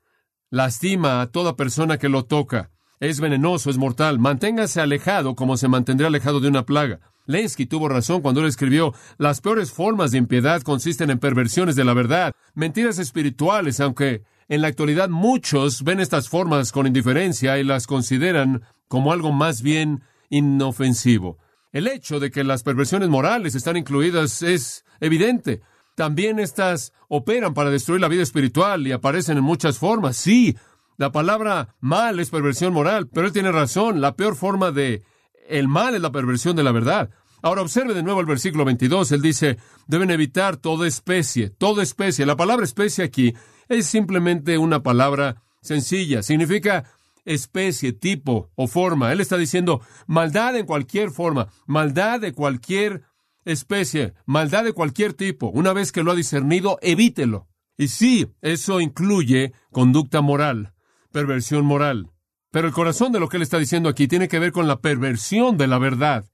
lastima 0.50 1.22
a 1.22 1.28
toda 1.28 1.56
persona 1.56 1.98
que 1.98 2.10
lo 2.10 2.26
toca. 2.26 2.72
Es 3.00 3.22
venenoso, 3.22 3.70
es 3.70 3.78
mortal. 3.78 4.20
Manténgase 4.20 4.82
alejado 4.82 5.36
como 5.36 5.56
se 5.56 5.70
mantendría 5.70 6.08
alejado 6.08 6.42
de 6.42 6.50
una 6.50 6.66
plaga. 6.66 7.00
Lenski 7.26 7.66
tuvo 7.66 7.88
razón 7.88 8.22
cuando 8.22 8.42
él 8.42 8.48
escribió, 8.48 8.94
las 9.18 9.42
peores 9.42 9.72
formas 9.72 10.12
de 10.12 10.18
impiedad 10.18 10.62
consisten 10.62 11.10
en 11.10 11.20
perversiones 11.20 11.76
de 11.76 11.86
la 11.86 11.94
verdad, 11.94 12.34
mentiras 12.54 13.00
espirituales, 13.00 13.80
aunque 13.80 14.24
en 14.48 14.62
la 14.62 14.68
actualidad 14.68 15.10
muchos 15.10 15.84
ven 15.84 16.00
estas 16.00 16.30
formas 16.30 16.72
con 16.72 16.88
indiferencia 16.88 17.58
y 17.58 17.64
las 17.64 17.88
consideran 17.88 18.64
como 18.88 19.12
algo 19.12 19.32
más 19.32 19.62
bien 19.62 20.04
inofensivo. 20.30 21.38
El 21.72 21.88
hecho 21.88 22.20
de 22.20 22.32
que 22.32 22.44
las 22.44 22.64
perversiones 22.64 23.10
morales 23.10 23.56
están 23.56 23.76
incluidas 23.76 24.42
es 24.42 24.86
evidente. 25.00 25.62
También 25.96 26.40
estas 26.40 26.94
operan 27.08 27.54
para 27.54 27.70
destruir 27.70 28.02
la 28.02 28.08
vida 28.08 28.24
espiritual 28.24 28.86
y 28.86 28.92
aparecen 28.92 29.38
en 29.38 29.44
muchas 29.44 29.80
formas. 29.80 30.18
Sí, 30.18 30.56
la 30.98 31.12
palabra 31.12 31.76
mal 31.80 32.20
es 32.20 32.30
perversión 32.30 32.74
moral, 32.74 33.08
pero 33.08 33.28
él 33.28 33.34
tiene 33.34 33.52
razón. 33.52 34.00
La 34.00 34.16
peor 34.16 34.36
forma 34.36 34.72
de 34.72 35.04
el 35.48 35.68
mal 35.68 35.96
es 35.96 36.02
la 36.02 36.12
perversión 36.12 36.56
de 36.56 36.64
la 36.64 36.72
verdad. 36.72 37.10
Ahora 37.46 37.62
observe 37.62 37.94
de 37.94 38.02
nuevo 38.02 38.22
el 38.22 38.26
versículo 38.26 38.66
22. 38.66 39.12
Él 39.12 39.22
dice, 39.22 39.60
deben 39.86 40.10
evitar 40.10 40.58
toda 40.58 40.88
especie, 40.88 41.52
toda 41.52 41.84
especie. 41.84 42.26
La 42.26 42.36
palabra 42.36 42.66
especie 42.66 43.04
aquí 43.04 43.36
es 43.70 43.86
simplemente 43.86 44.58
una 44.58 44.82
palabra 44.82 45.44
sencilla. 45.62 46.24
Significa 46.24 46.86
especie, 47.24 47.94
tipo 47.94 48.50
o 48.56 48.66
forma. 48.66 49.12
Él 49.12 49.22
está 49.22 49.38
diciendo 49.38 49.82
maldad 50.08 50.56
en 50.56 50.66
cualquier 50.66 51.12
forma, 51.12 51.50
maldad 51.68 52.20
de 52.20 52.34
cualquier 52.34 53.04
especie, 53.44 54.16
maldad 54.26 54.64
de 54.64 54.74
cualquier 54.74 55.14
tipo. 55.14 55.50
Una 55.50 55.72
vez 55.72 55.92
que 55.92 56.02
lo 56.02 56.14
ha 56.14 56.16
discernido, 56.16 56.80
evítelo. 56.82 57.48
Y 57.78 57.90
sí, 57.90 58.26
eso 58.42 58.82
incluye 58.82 59.54
conducta 59.72 60.22
moral, 60.22 60.74
perversión 61.12 61.64
moral. 61.64 62.10
Pero 62.50 62.68
el 62.68 62.74
corazón 62.74 63.12
de 63.12 63.20
lo 63.20 63.30
que 63.30 63.38
él 63.38 63.44
está 63.44 63.60
diciendo 63.60 63.88
aquí 63.88 64.08
tiene 64.08 64.30
que 64.30 64.40
ver 64.40 64.52
con 64.52 64.68
la 64.68 64.82
perversión 64.82 65.58
de 65.58 65.68
la 65.68 65.78
verdad. 65.78 66.26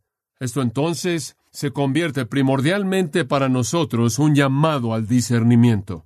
Esto 0.42 0.62
entonces 0.62 1.38
se 1.52 1.72
convierte 1.72 2.26
primordialmente 2.26 3.24
para 3.24 3.48
nosotros 3.48 4.20
un 4.20 4.36
llamado 4.36 4.94
al 4.94 5.08
discernimiento 5.08 6.06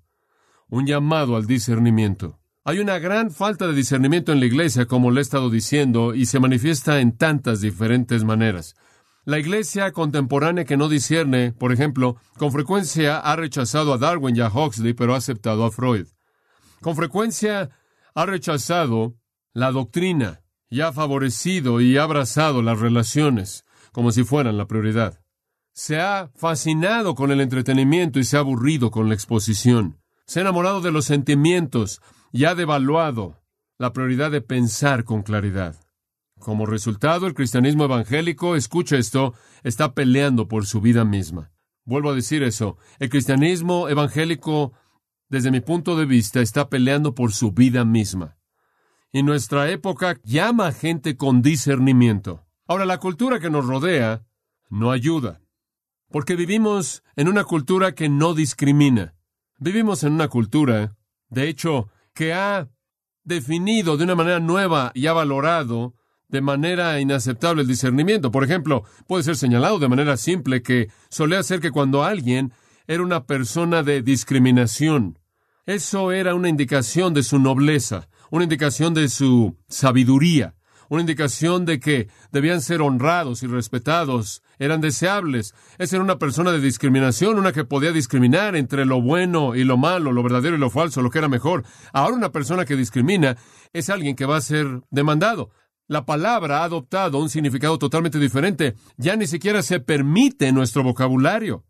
un 0.70 0.86
llamado 0.86 1.36
al 1.36 1.46
discernimiento. 1.46 2.39
Hay 2.63 2.80
una 2.80 2.98
gran 2.98 3.32
falta 3.32 3.68
de 3.68 3.74
discernimiento 3.74 4.32
en 4.32 4.39
la 4.39 4.48
iglesia, 4.48 4.88
como 4.88 5.12
le 5.12 5.20
he 5.20 5.22
estado 5.22 5.50
diciendo, 5.50 6.15
y 6.15 6.25
se 6.25 6.39
manifiesta 6.39 7.00
en 7.00 7.15
tantas 7.15 7.62
diferentes 7.62 8.24
maneras. 8.24 8.75
La 9.24 9.39
iglesia 9.39 9.92
contemporánea 9.92 10.65
que 10.65 10.77
no 10.77 10.89
discierne, 10.89 11.51
por 11.51 11.72
ejemplo, 11.72 12.18
con 12.38 12.51
frecuencia 12.51 13.20
ha 13.20 13.36
rechazado 13.36 13.94
a 13.94 13.98
Darwin 13.98 14.36
y 14.36 14.42
a 14.42 14.50
Huxley, 14.50 14.94
pero 14.94 15.13
ha 15.13 15.18
aceptado 15.18 15.65
a 15.65 15.72
Freud. 15.72 16.08
Con 16.82 16.96
frecuencia 16.96 17.70
ha 18.13 18.25
rechazado 18.25 19.15
la 19.54 19.72
doctrina 19.72 20.42
y 20.70 20.82
ha 20.82 20.92
favorecido 20.92 21.82
y 21.82 21.98
ha 21.98 22.04
abrazado 22.04 22.62
las 22.62 22.80
relaciones 22.80 23.64
como 23.95 24.11
si 24.11 24.23
fueran 24.23 24.57
la 24.57 24.67
prioridad. 24.67 25.19
Se 25.73 25.99
ha 25.99 26.29
fascinado 26.35 27.15
con 27.15 27.31
el 27.31 27.41
entretenimiento 27.41 28.19
y 28.19 28.25
se 28.25 28.37
ha 28.37 28.41
aburrido 28.41 28.91
con 28.91 29.07
la 29.09 29.15
exposición 29.15 29.97
se 30.25 30.39
ha 30.39 30.41
enamorado 30.41 30.81
de 30.81 30.91
los 30.91 31.05
sentimientos 31.05 32.01
y 32.31 32.45
ha 32.45 32.55
devaluado 32.55 33.41
la 33.77 33.93
prioridad 33.93 34.31
de 34.31 34.41
pensar 34.41 35.03
con 35.03 35.21
claridad. 35.21 35.75
Como 36.39 36.65
resultado, 36.65 37.27
el 37.27 37.33
cristianismo 37.33 37.85
evangélico, 37.85 38.55
escucha 38.55 38.97
esto, 38.97 39.33
está 39.63 39.93
peleando 39.93 40.47
por 40.47 40.65
su 40.65 40.81
vida 40.81 41.05
misma. 41.05 41.51
Vuelvo 41.85 42.09
a 42.09 42.15
decir 42.15 42.43
eso, 42.43 42.77
el 42.99 43.09
cristianismo 43.09 43.87
evangélico, 43.87 44.73
desde 45.29 45.51
mi 45.51 45.61
punto 45.61 45.95
de 45.95 46.05
vista, 46.05 46.41
está 46.41 46.69
peleando 46.69 47.13
por 47.13 47.31
su 47.31 47.51
vida 47.51 47.85
misma. 47.85 48.37
Y 49.11 49.23
nuestra 49.23 49.69
época 49.69 50.19
llama 50.23 50.67
a 50.67 50.71
gente 50.71 51.15
con 51.15 51.41
discernimiento. 51.41 52.44
Ahora, 52.67 52.86
la 52.86 52.98
cultura 52.98 53.39
que 53.39 53.51
nos 53.51 53.67
rodea 53.67 54.24
no 54.69 54.91
ayuda, 54.91 55.39
porque 56.10 56.36
vivimos 56.36 57.03
en 57.15 57.27
una 57.27 57.43
cultura 57.43 57.93
que 57.93 58.10
no 58.10 58.34
discrimina. 58.34 59.13
Vivimos 59.60 60.03
en 60.03 60.13
una 60.13 60.29
cultura, 60.29 60.95
de 61.29 61.48
hecho, 61.48 61.89
que 62.15 62.34
ha 62.34 62.67
definido 63.24 63.98
de 63.98 64.05
una 64.05 64.15
manera 64.15 64.39
nueva 64.39 64.91
y 64.95 65.05
ha 65.05 65.13
valorado 65.13 65.93
de 66.27 66.41
manera 66.41 67.00
inaceptable 67.00 67.62
el 67.62 67.67
discernimiento. 67.67 68.31
Por 68.31 68.43
ejemplo, 68.43 68.84
puede 69.05 69.24
ser 69.24 69.36
señalado 69.36 69.77
de 69.77 69.88
manera 69.88 70.17
simple 70.17 70.63
que 70.63 70.89
solía 71.10 71.43
ser 71.43 71.60
que 71.60 71.69
cuando 71.69 72.03
alguien 72.03 72.51
era 72.88 73.03
una 73.03 73.27
persona 73.27 73.84
de 73.84 74.01
discriminación, 74.01 75.19
eso 75.67 76.12
era 76.12 76.34
una 76.34 76.50
indicación 76.50 77.13
de 77.13 77.22
su 77.22 77.38
nobleza, 77.38 78.10
una 78.31 78.43
indicación 78.43 78.95
de 78.95 79.07
su 79.10 79.55
sabiduría 79.67 80.54
una 80.89 81.01
indicación 81.01 81.65
de 81.65 81.80
que 81.80 82.08
debían 82.32 82.62
ser 82.62 82.82
honrados 82.82 83.44
y 83.44 83.48
respetados, 83.48 84.42
eran 84.60 84.82
deseables. 84.82 85.54
Esa 85.77 85.98
era 85.98 86.04
una 86.04 86.20
persona 86.20 86.51
de 86.51 86.60
discriminación, 86.60 87.38
una 87.38 87.51
que 87.51 87.65
podía 87.65 87.92
discriminar 87.92 88.56
entre 88.56 88.86
lo 88.86 89.01
bueno 89.01 89.56
y 89.56 89.63
lo 89.63 89.77
malo, 89.77 90.12
lo 90.12 90.24
verdadero 90.24 90.56
y 90.56 90.60
lo 90.60 90.70
falso, 90.70 91.01
lo 91.01 91.10
que 91.10 91.20
era 91.20 91.27
mejor. 91.27 91.63
Ahora 91.94 92.15
una 92.15 92.32
persona 92.32 92.65
que 92.65 92.75
discrimina 92.75 93.38
es 93.74 93.89
alguien 93.89 94.15
que 94.15 94.25
va 94.25 94.38
a 94.38 94.42
ser 94.42 94.82
demandado. 94.89 95.51
La 95.88 96.06
palabra 96.06 96.60
ha 96.60 96.63
adoptado 96.63 97.20
un 97.20 97.30
significado 97.30 97.77
totalmente 97.77 98.18
diferente. 98.18 98.75
Ya 98.98 99.15
ni 99.15 99.27
siquiera 99.27 99.62
se 99.62 99.80
permite 99.80 100.48
en 100.48 100.56
nuestro 100.56 100.84
vocabulario. 100.84 101.63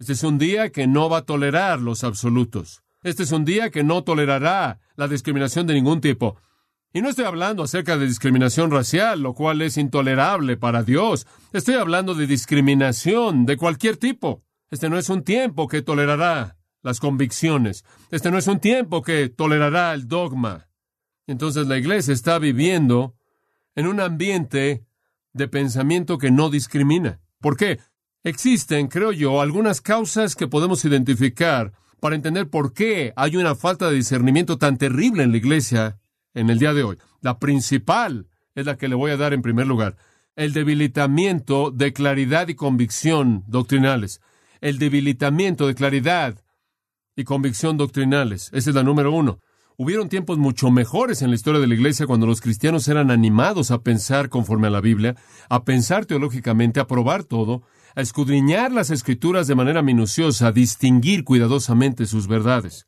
Este 0.00 0.14
es 0.14 0.24
un 0.24 0.38
día 0.38 0.70
que 0.70 0.86
no 0.86 1.08
va 1.08 1.18
a 1.18 1.26
tolerar 1.26 1.80
los 1.80 2.02
absolutos. 2.02 2.82
Este 3.02 3.22
es 3.22 3.32
un 3.32 3.44
día 3.44 3.70
que 3.70 3.84
no 3.84 4.02
tolerará 4.02 4.80
la 4.96 5.08
discriminación 5.08 5.66
de 5.66 5.74
ningún 5.74 6.00
tipo. 6.00 6.36
Y 6.92 7.02
no 7.02 7.08
estoy 7.08 7.24
hablando 7.24 7.62
acerca 7.62 7.96
de 7.96 8.06
discriminación 8.06 8.72
racial, 8.72 9.22
lo 9.22 9.32
cual 9.32 9.62
es 9.62 9.76
intolerable 9.76 10.56
para 10.56 10.82
Dios. 10.82 11.24
Estoy 11.52 11.76
hablando 11.76 12.16
de 12.16 12.26
discriminación 12.26 13.46
de 13.46 13.56
cualquier 13.56 13.96
tipo. 13.96 14.42
Este 14.72 14.90
no 14.90 14.98
es 14.98 15.08
un 15.08 15.22
tiempo 15.22 15.68
que 15.68 15.82
tolerará 15.82 16.56
las 16.82 16.98
convicciones. 16.98 17.84
Este 18.10 18.32
no 18.32 18.38
es 18.38 18.48
un 18.48 18.58
tiempo 18.58 19.02
que 19.02 19.28
tolerará 19.28 19.94
el 19.94 20.08
dogma. 20.08 20.68
Entonces 21.28 21.68
la 21.68 21.78
iglesia 21.78 22.12
está 22.12 22.40
viviendo 22.40 23.14
en 23.76 23.86
un 23.86 24.00
ambiente 24.00 24.84
de 25.32 25.46
pensamiento 25.46 26.18
que 26.18 26.32
no 26.32 26.50
discrimina. 26.50 27.20
¿Por 27.38 27.56
qué? 27.56 27.78
Existen, 28.24 28.88
creo 28.88 29.12
yo, 29.12 29.40
algunas 29.40 29.80
causas 29.80 30.34
que 30.34 30.48
podemos 30.48 30.84
identificar 30.84 31.72
para 32.00 32.16
entender 32.16 32.50
por 32.50 32.72
qué 32.72 33.12
hay 33.14 33.36
una 33.36 33.54
falta 33.54 33.88
de 33.88 33.94
discernimiento 33.94 34.58
tan 34.58 34.76
terrible 34.76 35.22
en 35.22 35.30
la 35.30 35.36
iglesia 35.36 36.00
en 36.34 36.50
el 36.50 36.58
día 36.58 36.74
de 36.74 36.82
hoy. 36.82 36.98
La 37.20 37.38
principal 37.38 38.28
es 38.54 38.66
la 38.66 38.76
que 38.76 38.88
le 38.88 38.94
voy 38.94 39.10
a 39.10 39.16
dar 39.16 39.32
en 39.32 39.42
primer 39.42 39.66
lugar. 39.66 39.96
el 40.36 40.52
debilitamiento 40.54 41.70
de 41.70 41.92
claridad 41.92 42.48
y 42.48 42.54
convicción 42.54 43.44
doctrinales. 43.46 44.20
El 44.60 44.78
debilitamiento 44.78 45.66
de 45.66 45.74
claridad 45.74 46.42
y 47.14 47.24
convicción 47.24 47.76
doctrinales. 47.76 48.48
Esa 48.52 48.70
es 48.70 48.76
la 48.76 48.82
número 48.82 49.12
uno. 49.12 49.40
Hubieron 49.76 50.08
tiempos 50.08 50.38
mucho 50.38 50.70
mejores 50.70 51.22
en 51.22 51.30
la 51.30 51.36
historia 51.36 51.60
de 51.60 51.66
la 51.66 51.74
Iglesia 51.74 52.06
cuando 52.06 52.26
los 52.26 52.40
cristianos 52.40 52.86
eran 52.88 53.10
animados 53.10 53.70
a 53.70 53.82
pensar 53.82 54.28
conforme 54.28 54.68
a 54.68 54.70
la 54.70 54.80
Biblia, 54.80 55.16
a 55.48 55.64
pensar 55.64 56.06
teológicamente, 56.06 56.80
a 56.80 56.86
probar 56.86 57.24
todo, 57.24 57.62
a 57.96 58.00
escudriñar 58.00 58.72
las 58.72 58.90
escrituras 58.90 59.46
de 59.46 59.54
manera 59.54 59.82
minuciosa, 59.82 60.48
a 60.48 60.52
distinguir 60.52 61.24
cuidadosamente 61.24 62.06
sus 62.06 62.28
verdades. 62.28 62.86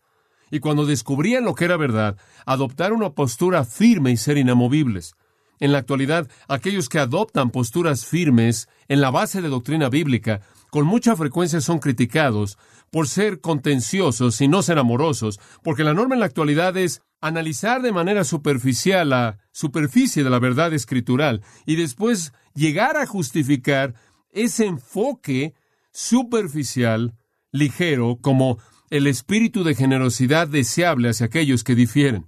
Y 0.53 0.61
cuando 0.61 0.85
descubrían 0.85 1.45
lo 1.45 1.55
que 1.55 1.65
era 1.65 1.79
verdad, 1.79 2.19
adoptar 2.45 2.93
una 2.93 3.11
postura 3.11 3.65
firme 3.65 4.13
y 4.13 4.19
ser 4.19 4.37
inamovibles. 4.37 5.17
En 5.59 5.73
la 5.73 5.79
actualidad, 5.79 6.29
aquellos 6.47 6.91
que 6.91 6.99
adoptan 6.99 7.51
posturas 7.51 8.05
firmes 8.05 8.69
en 8.87 9.01
la 9.01 9.11
base 9.11 9.41
de 9.41 9.49
doctrina 9.49 9.89
bíblica, 9.89 10.43
con 10.71 10.87
mucha 10.87 11.17
frecuencia 11.17 11.63
son 11.63 11.79
criticados 11.79 12.59
por 12.91 13.09
ser 13.09 13.41
contenciosos 13.41 14.43
y 14.43 14.49
no 14.49 14.61
ser 14.61 14.79
amorosos, 14.79 15.41
porque 15.63 15.85
la 15.85 15.95
norma 15.95 16.17
en 16.17 16.21
la 16.21 16.27
actualidad 16.27 16.77
es 16.77 17.01
analizar 17.23 17.81
de 17.81 17.93
manera 17.93 18.23
superficial 18.23 19.09
la 19.09 19.39
superficie 19.53 20.23
de 20.23 20.29
la 20.29 20.39
verdad 20.39 20.75
escritural 20.75 21.43
y 21.65 21.77
después 21.77 22.35
llegar 22.55 22.99
a 22.99 23.07
justificar 23.07 23.95
ese 24.33 24.67
enfoque 24.67 25.55
superficial, 25.93 27.15
ligero, 27.53 28.19
como 28.21 28.59
el 28.93 29.07
espíritu 29.07 29.65
de 29.65 29.75
generosidad 29.75 30.47
deseable 30.47 31.09
hacia 31.09 31.25
aquellos 31.25 31.65
que 31.65 31.75
difieren. 31.75 32.27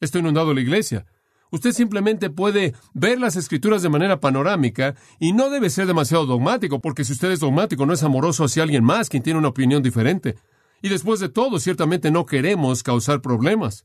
Esto 0.00 0.16
ha 0.16 0.22
inundado 0.22 0.54
la 0.54 0.62
iglesia. 0.62 1.04
Usted 1.50 1.72
simplemente 1.72 2.30
puede 2.30 2.72
ver 2.94 3.20
las 3.20 3.36
escrituras 3.36 3.82
de 3.82 3.90
manera 3.90 4.18
panorámica 4.18 4.94
y 5.20 5.34
no 5.34 5.50
debe 5.50 5.68
ser 5.68 5.86
demasiado 5.86 6.24
dogmático, 6.24 6.80
porque 6.80 7.04
si 7.04 7.12
usted 7.12 7.32
es 7.32 7.40
dogmático 7.40 7.84
no 7.84 7.92
es 7.92 8.02
amoroso 8.02 8.44
hacia 8.44 8.62
alguien 8.62 8.82
más 8.82 9.10
quien 9.10 9.22
tiene 9.22 9.38
una 9.38 9.48
opinión 9.48 9.82
diferente. 9.82 10.36
Y 10.80 10.88
después 10.88 11.20
de 11.20 11.28
todo, 11.28 11.58
ciertamente 11.58 12.10
no 12.10 12.24
queremos 12.24 12.82
causar 12.82 13.20
problemas. 13.20 13.84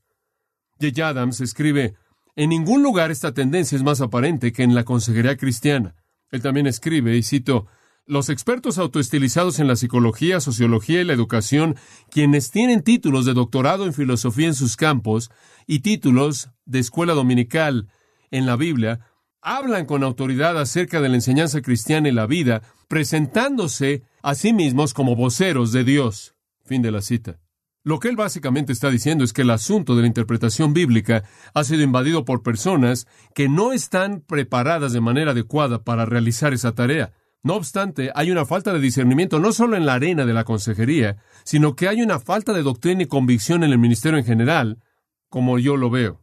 J. 0.79 1.05
Adams 1.05 1.41
escribe, 1.41 1.95
en 2.37 2.49
ningún 2.51 2.81
lugar 2.81 3.11
esta 3.11 3.33
tendencia 3.33 3.75
es 3.75 3.83
más 3.83 3.99
aparente 3.99 4.53
que 4.53 4.63
en 4.63 4.73
la 4.73 4.85
consejería 4.85 5.35
cristiana. 5.35 5.95
Él 6.29 6.41
también 6.41 6.65
escribe, 6.65 7.17
y 7.17 7.23
cito, 7.23 7.67
los 8.11 8.27
expertos 8.27 8.77
autoestilizados 8.77 9.59
en 9.59 9.67
la 9.67 9.77
psicología, 9.77 10.41
sociología 10.41 10.99
y 10.99 11.05
la 11.05 11.13
educación, 11.13 11.77
quienes 12.09 12.51
tienen 12.51 12.83
títulos 12.83 13.25
de 13.25 13.33
doctorado 13.33 13.85
en 13.85 13.93
filosofía 13.93 14.47
en 14.47 14.53
sus 14.53 14.75
campos 14.75 15.31
y 15.65 15.79
títulos 15.79 16.49
de 16.65 16.79
escuela 16.79 17.13
dominical 17.13 17.87
en 18.29 18.45
la 18.45 18.57
Biblia, 18.57 18.99
hablan 19.41 19.85
con 19.85 20.03
autoridad 20.03 20.59
acerca 20.59 20.99
de 20.99 21.07
la 21.07 21.15
enseñanza 21.15 21.61
cristiana 21.61 22.09
y 22.09 22.11
la 22.11 22.27
vida, 22.27 22.63
presentándose 22.89 24.03
a 24.21 24.35
sí 24.35 24.51
mismos 24.51 24.93
como 24.93 25.15
voceros 25.15 25.71
de 25.71 25.85
Dios. 25.85 26.35
Fin 26.65 26.81
de 26.81 26.91
la 26.91 27.01
cita. 27.01 27.39
Lo 27.81 27.99
que 27.99 28.09
él 28.09 28.17
básicamente 28.17 28.73
está 28.73 28.89
diciendo 28.89 29.23
es 29.23 29.31
que 29.31 29.43
el 29.43 29.51
asunto 29.51 29.95
de 29.95 30.01
la 30.01 30.07
interpretación 30.07 30.73
bíblica 30.73 31.23
ha 31.53 31.63
sido 31.63 31.81
invadido 31.81 32.25
por 32.25 32.43
personas 32.43 33.07
que 33.33 33.47
no 33.47 33.71
están 33.71 34.19
preparadas 34.19 34.91
de 34.91 34.99
manera 34.99 35.31
adecuada 35.31 35.85
para 35.85 36.05
realizar 36.05 36.53
esa 36.53 36.75
tarea. 36.75 37.13
No 37.43 37.55
obstante, 37.55 38.11
hay 38.13 38.29
una 38.29 38.45
falta 38.45 38.71
de 38.71 38.79
discernimiento 38.79 39.39
no 39.39 39.51
solo 39.51 39.75
en 39.75 39.85
la 39.85 39.95
arena 39.95 40.25
de 40.25 40.33
la 40.33 40.43
consejería, 40.43 41.17
sino 41.43 41.75
que 41.75 41.87
hay 41.87 42.01
una 42.01 42.19
falta 42.19 42.53
de 42.53 42.61
doctrina 42.61 43.03
y 43.03 43.07
convicción 43.07 43.63
en 43.63 43.71
el 43.71 43.79
ministerio 43.79 44.19
en 44.19 44.25
general, 44.25 44.83
como 45.29 45.57
yo 45.57 45.75
lo 45.75 45.89
veo. 45.89 46.21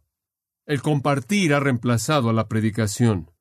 El 0.67 0.81
compartir 0.81 1.55
ha 1.55 1.61
reemplazado 1.61 2.31
a 2.31 2.33
la 2.33 2.47
predicación. 2.47 3.33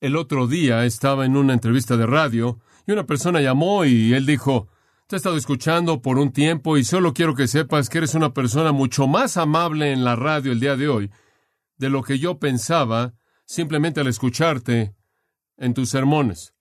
El 0.00 0.16
otro 0.16 0.48
día 0.48 0.84
estaba 0.84 1.24
en 1.24 1.36
una 1.36 1.52
entrevista 1.52 1.96
de 1.96 2.06
radio 2.06 2.58
y 2.86 2.92
una 2.92 3.06
persona 3.06 3.40
llamó 3.40 3.84
y 3.84 4.14
él 4.14 4.26
dijo, 4.26 4.68
te 5.06 5.14
he 5.14 5.18
estado 5.18 5.36
escuchando 5.36 6.02
por 6.02 6.18
un 6.18 6.32
tiempo 6.32 6.76
y 6.76 6.84
solo 6.84 7.14
quiero 7.14 7.36
que 7.36 7.46
sepas 7.46 7.88
que 7.88 7.98
eres 7.98 8.14
una 8.14 8.34
persona 8.34 8.72
mucho 8.72 9.06
más 9.06 9.36
amable 9.36 9.92
en 9.92 10.02
la 10.02 10.16
radio 10.16 10.50
el 10.50 10.58
día 10.58 10.76
de 10.76 10.88
hoy 10.88 11.10
de 11.76 11.90
lo 11.90 12.02
que 12.02 12.18
yo 12.18 12.38
pensaba 12.38 13.14
simplemente 13.44 14.00
al 14.00 14.06
escucharte 14.06 14.94
en 15.56 15.74
tus 15.74 15.90
sermones. 15.90 16.51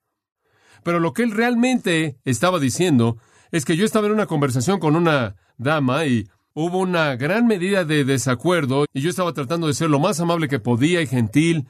Pero 0.84 1.00
lo 1.00 1.14
que 1.14 1.24
él 1.24 1.32
realmente 1.32 2.18
estaba 2.26 2.60
diciendo 2.60 3.18
es 3.52 3.66
que 3.66 3.76
yo 3.76 3.86
estaba 3.86 4.08
en 4.08 4.14
una 4.14 4.26
conversación 4.26 4.80
con 4.80 4.96
una 4.96 5.36
dama 5.58 6.06
y 6.06 6.28
hubo 6.54 6.80
una 6.80 7.16
gran 7.16 7.48
medida 7.48 7.86
de 7.86 8.04
desacuerdo 8.04 8.86
y 8.94 9.02
yo 9.02 9.10
estaba 9.10 9.34
tratando 9.34 9.68
de 9.68 9.74
ser 9.74 9.90
lo 9.90 10.00
más 10.00 10.20
amable 10.20 10.48
que 10.48 10.60
podía 10.60 11.02
y 11.02 11.08
gentil 11.08 11.68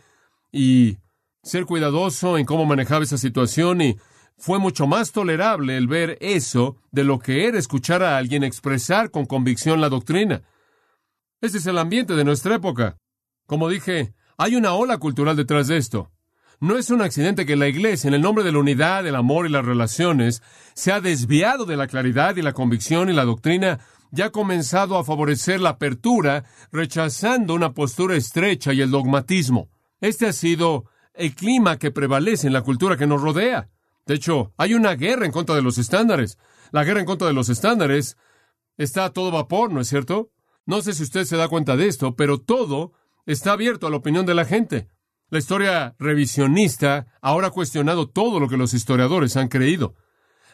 y 0.52 0.98
ser 1.44 1.66
cuidadoso 1.66 2.38
en 2.38 2.46
cómo 2.46 2.66
manejaba 2.66 3.04
esa 3.04 3.18
situación 3.18 3.82
y 3.82 3.98
fue 4.38 4.60
mucho 4.60 4.88
más 4.88 5.12
tolerable 5.12 5.78
el 5.78 5.88
ver 5.88 6.18
eso 6.22 6.78
de 6.92 7.04
lo 7.04 7.20
que 7.20 7.48
era 7.48 7.60
escuchar 7.60 8.02
a 8.04 8.18
alguien 8.18 8.44
expresar 8.44 9.12
con 9.12 9.26
convicción 9.26 9.82
la 9.82 9.90
doctrina. 9.90 10.42
Ese 11.42 11.58
es 11.58 11.66
el 11.66 11.78
ambiente 11.78 12.16
de 12.16 12.24
nuestra 12.24 12.56
época. 12.56 12.98
Como 13.46 13.70
dije, 13.70 14.14
hay 14.38 14.56
una 14.56 14.74
ola 14.74 14.98
cultural 14.98 15.36
detrás 15.36 15.68
de 15.68 15.78
esto. 15.78 16.11
No 16.62 16.78
es 16.78 16.92
un 16.92 17.02
accidente 17.02 17.48
que 17.48 17.56
la 17.56 17.68
Iglesia, 17.68 18.08
en 18.08 18.14
el 18.14 18.22
nombre 18.22 18.44
de 18.44 18.52
la 18.52 18.60
unidad, 18.60 19.08
el 19.08 19.16
amor 19.16 19.48
y 19.48 19.50
las 19.50 19.66
relaciones, 19.66 20.44
se 20.76 20.92
ha 20.92 21.02
desviado 21.02 21.66
de 21.66 21.76
la 21.76 21.88
claridad 21.88 22.36
y 22.36 22.44
la 22.44 22.54
convicción 22.54 23.10
y 23.10 23.14
la 23.14 23.26
doctrina 23.26 23.80
ya 24.12 24.26
ha 24.26 24.30
comenzado 24.30 25.00
a 25.00 25.04
favorecer 25.04 25.60
la 25.60 25.70
apertura, 25.70 26.44
rechazando 26.72 27.56
una 27.56 27.74
postura 27.74 28.16
estrecha 28.16 28.74
y 28.74 28.82
el 28.82 28.92
dogmatismo. 28.92 29.70
Este 30.02 30.28
ha 30.28 30.34
sido 30.34 30.86
el 31.16 31.34
clima 31.34 31.80
que 31.80 31.90
prevalece 31.90 32.46
en 32.46 32.54
la 32.54 32.62
cultura 32.62 32.96
que 32.96 33.08
nos 33.08 33.24
rodea. 33.24 33.72
De 34.06 34.14
hecho, 34.14 34.54
hay 34.56 34.76
una 34.76 34.94
guerra 34.94 35.26
en 35.26 35.32
contra 35.32 35.56
de 35.56 35.64
los 35.64 35.80
estándares. 35.80 36.38
La 36.72 36.84
guerra 36.84 37.00
en 37.00 37.08
contra 37.08 37.28
de 37.28 37.34
los 37.34 37.50
estándares 37.50 38.18
está 38.78 39.06
a 39.06 39.14
todo 39.14 39.32
vapor, 39.32 39.74
¿no 39.74 39.82
es 39.82 39.88
cierto? 39.88 40.30
No 40.68 40.84
sé 40.84 40.94
si 40.94 41.02
usted 41.02 41.24
se 41.24 41.38
da 41.38 41.48
cuenta 41.48 41.76
de 41.76 41.88
esto, 41.88 42.16
pero 42.16 42.40
todo 42.40 42.94
está 43.26 43.54
abierto 43.54 43.88
a 43.88 43.90
la 43.90 43.98
opinión 43.98 44.28
de 44.28 44.36
la 44.36 44.46
gente. 44.46 44.91
La 45.32 45.40
historia 45.40 45.96
revisionista 45.98 47.08
ahora 47.22 47.48
ha 47.48 47.52
cuestionado 47.52 48.10
todo 48.10 48.42
lo 48.42 48.50
que 48.50 48.58
los 48.58 48.74
historiadores 48.74 49.38
han 49.38 49.48
creído. 49.48 49.96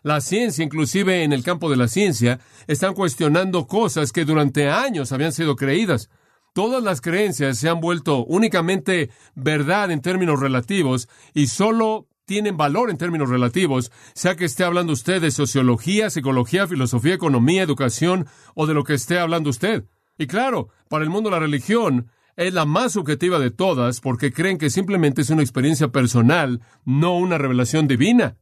La 0.04 0.22
ciencia, 0.22 0.63
inclusive 0.63 1.24
en 1.24 1.34
el 1.34 1.44
campo 1.44 1.72
de 1.72 1.78
la 1.78 1.88
ciencia, 1.88 2.40
están 2.68 2.94
cuestionando 2.94 3.66
cosas 3.66 4.12
que 4.12 4.24
durante 4.24 4.70
años 4.70 5.12
habían 5.12 5.32
sido 5.32 5.56
creídas. 5.56 6.12
Todas 6.54 6.84
las 6.84 7.02
creencias 7.02 7.58
se 7.58 7.70
han 7.70 7.82
vuelto 7.82 8.24
únicamente 8.26 9.10
verdad 9.34 9.90
en 9.90 10.02
términos 10.02 10.40
relativos 10.40 11.10
y 11.34 11.48
solo 11.48 12.08
tienen 12.26 12.56
valor 12.56 12.92
en 12.92 13.00
términos 13.00 13.30
relativos, 13.30 13.92
sea 14.13 14.36
que 14.36 14.46
esté 14.46 14.63
hablando 14.63 14.94
usted 14.94 15.20
de 15.20 15.32
sociología, 15.32 16.12
psicología, 16.12 16.68
filosofía, 16.68 17.16
economía, 17.16 17.63
educación 17.63 18.28
o 18.54 18.68
de 18.68 18.76
lo 18.76 18.84
que 18.84 18.94
esté 18.94 19.18
hablando 19.18 19.50
usted. 19.50 19.86
Y 20.20 20.28
claro, 20.28 20.70
para 20.88 21.04
el 21.04 21.10
mundo 21.10 21.32
la 21.32 21.40
religión 21.40 22.12
es 22.38 22.54
la 22.54 22.65
más 22.65 22.93
subjetiva 22.93 23.39
de 23.39 23.52
todas 23.52 24.00
porque 24.00 24.32
creen 24.32 24.60
que 24.60 24.69
simplemente 24.69 25.21
es 25.21 25.32
una 25.32 25.41
experiencia 25.41 25.89
personal, 25.89 26.62
no 26.86 27.17
una 27.17 27.38
revelación 27.38 27.88
divina. 27.88 28.38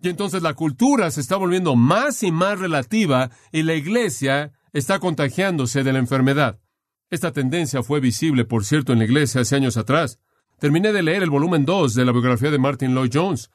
Y 0.00 0.08
entonces 0.08 0.42
la 0.42 0.54
cultura 0.54 1.10
se 1.10 1.20
está 1.20 1.36
volviendo 1.36 1.76
más 1.76 2.22
y 2.22 2.32
más 2.32 2.58
relativa 2.58 3.30
y 3.52 3.62
la 3.62 3.74
iglesia 3.74 4.52
está 4.72 4.98
contagiándose 4.98 5.84
de 5.84 5.92
la 5.92 6.00
enfermedad. 6.00 6.60
Esta 7.08 7.32
tendencia 7.32 7.84
fue 7.84 8.00
visible, 8.00 8.44
por 8.44 8.64
cierto, 8.64 8.92
en 8.92 8.98
la 8.98 9.04
iglesia 9.04 9.40
hace 9.40 9.54
años 9.54 9.76
atrás. 9.76 10.18
Terminé 10.58 10.92
de 10.92 11.04
leer 11.04 11.22
el 11.22 11.30
volumen 11.30 11.64
2 11.64 11.94
de 11.94 12.04
la 12.04 12.12
biografía 12.12 12.50
de 12.50 12.58
Martin 12.58 12.94
Lloyd 12.94 13.10
Jones. 13.14 13.50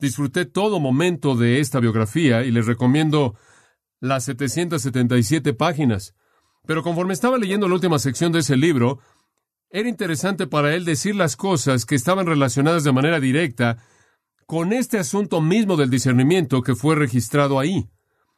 Disfruté 0.00 0.46
todo 0.46 0.80
momento 0.80 1.36
de 1.36 1.60
esta 1.60 1.78
biografía 1.78 2.42
y 2.42 2.50
les 2.50 2.66
recomiendo 2.66 3.36
las 4.00 4.24
777 4.24 5.54
páginas. 5.54 6.14
Pero 6.66 6.82
conforme 6.82 7.14
estaba 7.14 7.38
leyendo 7.38 7.68
la 7.68 7.74
última 7.74 7.98
sección 7.98 8.32
de 8.32 8.40
ese 8.40 8.56
libro, 8.56 8.98
era 9.70 9.88
interesante 9.88 10.46
para 10.46 10.74
él 10.74 10.84
decir 10.84 11.14
las 11.14 11.36
cosas 11.36 11.84
que 11.84 11.94
estaban 11.94 12.26
relacionadas 12.26 12.84
de 12.84 12.92
manera 12.92 13.20
directa 13.20 13.78
con 14.46 14.72
este 14.72 14.98
asunto 14.98 15.40
mismo 15.42 15.76
del 15.76 15.90
discernimiento 15.90 16.62
que 16.62 16.74
fue 16.74 16.94
registrado 16.94 17.58
ahí. 17.58 17.90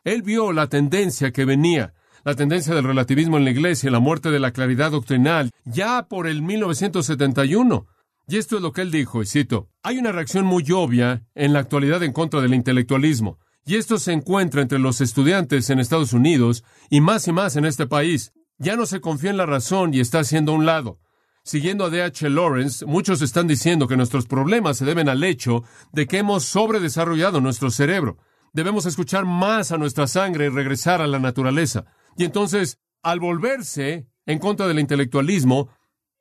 Él 0.03 0.23
vio 0.23 0.53
la 0.53 0.69
tendencia 0.69 1.31
que 1.31 1.45
venía, 1.45 1.95
la 2.25 2.35
tendencia 2.35 2.75
del 2.75 2.85
relativismo 2.85 3.37
en 3.37 3.45
la 3.45 3.51
iglesia, 3.51 3.91
la 3.91 4.01
muerte 4.01 4.31
de 4.31 4.41
la 4.41 4.51
claridad 4.51 4.91
doctrinal, 4.91 5.51
ya 5.65 6.09
por 6.09 6.27
el 6.27 6.43
1971. 6.43 7.87
Y 8.27 8.37
esto 8.37 8.57
es 8.57 8.63
lo 8.63 8.73
que 8.73 8.83
él 8.83 8.91
dijo, 8.91 9.23
y 9.23 9.27
cito, 9.27 9.69
hay 9.83 9.99
una 9.99 10.13
reacción 10.13 10.45
muy 10.45 10.65
obvia 10.73 11.25
en 11.35 11.53
la 11.53 11.61
actualidad 11.61 12.03
en 12.03 12.13
contra 12.13 12.41
del 12.41 12.55
intelectualismo, 12.55 13.39
y 13.65 13.77
esto 13.77 13.99
se 13.99 14.13
encuentra 14.13 14.63
entre 14.63 14.79
los 14.79 15.01
estudiantes 15.01 15.71
en 15.71 15.79
Estados 15.79 16.13
Unidos 16.13 16.65
y 16.89 17.01
más 17.01 17.29
y 17.29 17.33
más 17.33 17.57
en 17.57 17.65
este 17.65 17.87
país. 17.87 18.33
Ya 18.59 18.75
no 18.75 18.87
se 18.87 19.01
confía 19.01 19.31
en 19.31 19.37
la 19.37 19.47
razón 19.47 19.95
y 19.95 20.01
está 20.01 20.21
haciendo 20.21 20.53
a 20.53 20.57
un 20.57 20.67
lado. 20.67 20.99
Siguiendo 21.43 21.85
a 21.85 21.91
D.H. 21.91 22.29
Lawrence, 22.29 22.85
muchos 22.87 23.23
están 23.23 23.47
diciendo 23.47 23.89
que 23.89 23.97
nuestros 23.97 24.27
problemas 24.27 24.77
se 24.77 24.85
deben 24.85 25.09
al 25.09 25.25
hecho 25.25 25.65
de 25.93 26.07
que 26.07 26.19
hemos 26.19 26.45
sobredesarrollado 26.45 27.41
nuestro 27.41 27.71
cerebro. 27.71 28.19
Debemos 28.53 28.87
escuchar 28.87 29.25
más 29.25 29.73
a 29.73 29.79
nuestra 29.79 30.07
sangre 30.07 30.47
y 30.47 30.49
regresar 30.49 31.01
a 31.01 31.07
la 31.07 31.19
naturaleza. 31.19 31.87
Y 32.17 32.25
entonces, 32.25 32.79
al 33.03 33.21
volverse 33.21 34.09
en 34.27 34.39
contra 34.39 34.67
del 34.69 34.79
intelectualismo, 34.79 35.71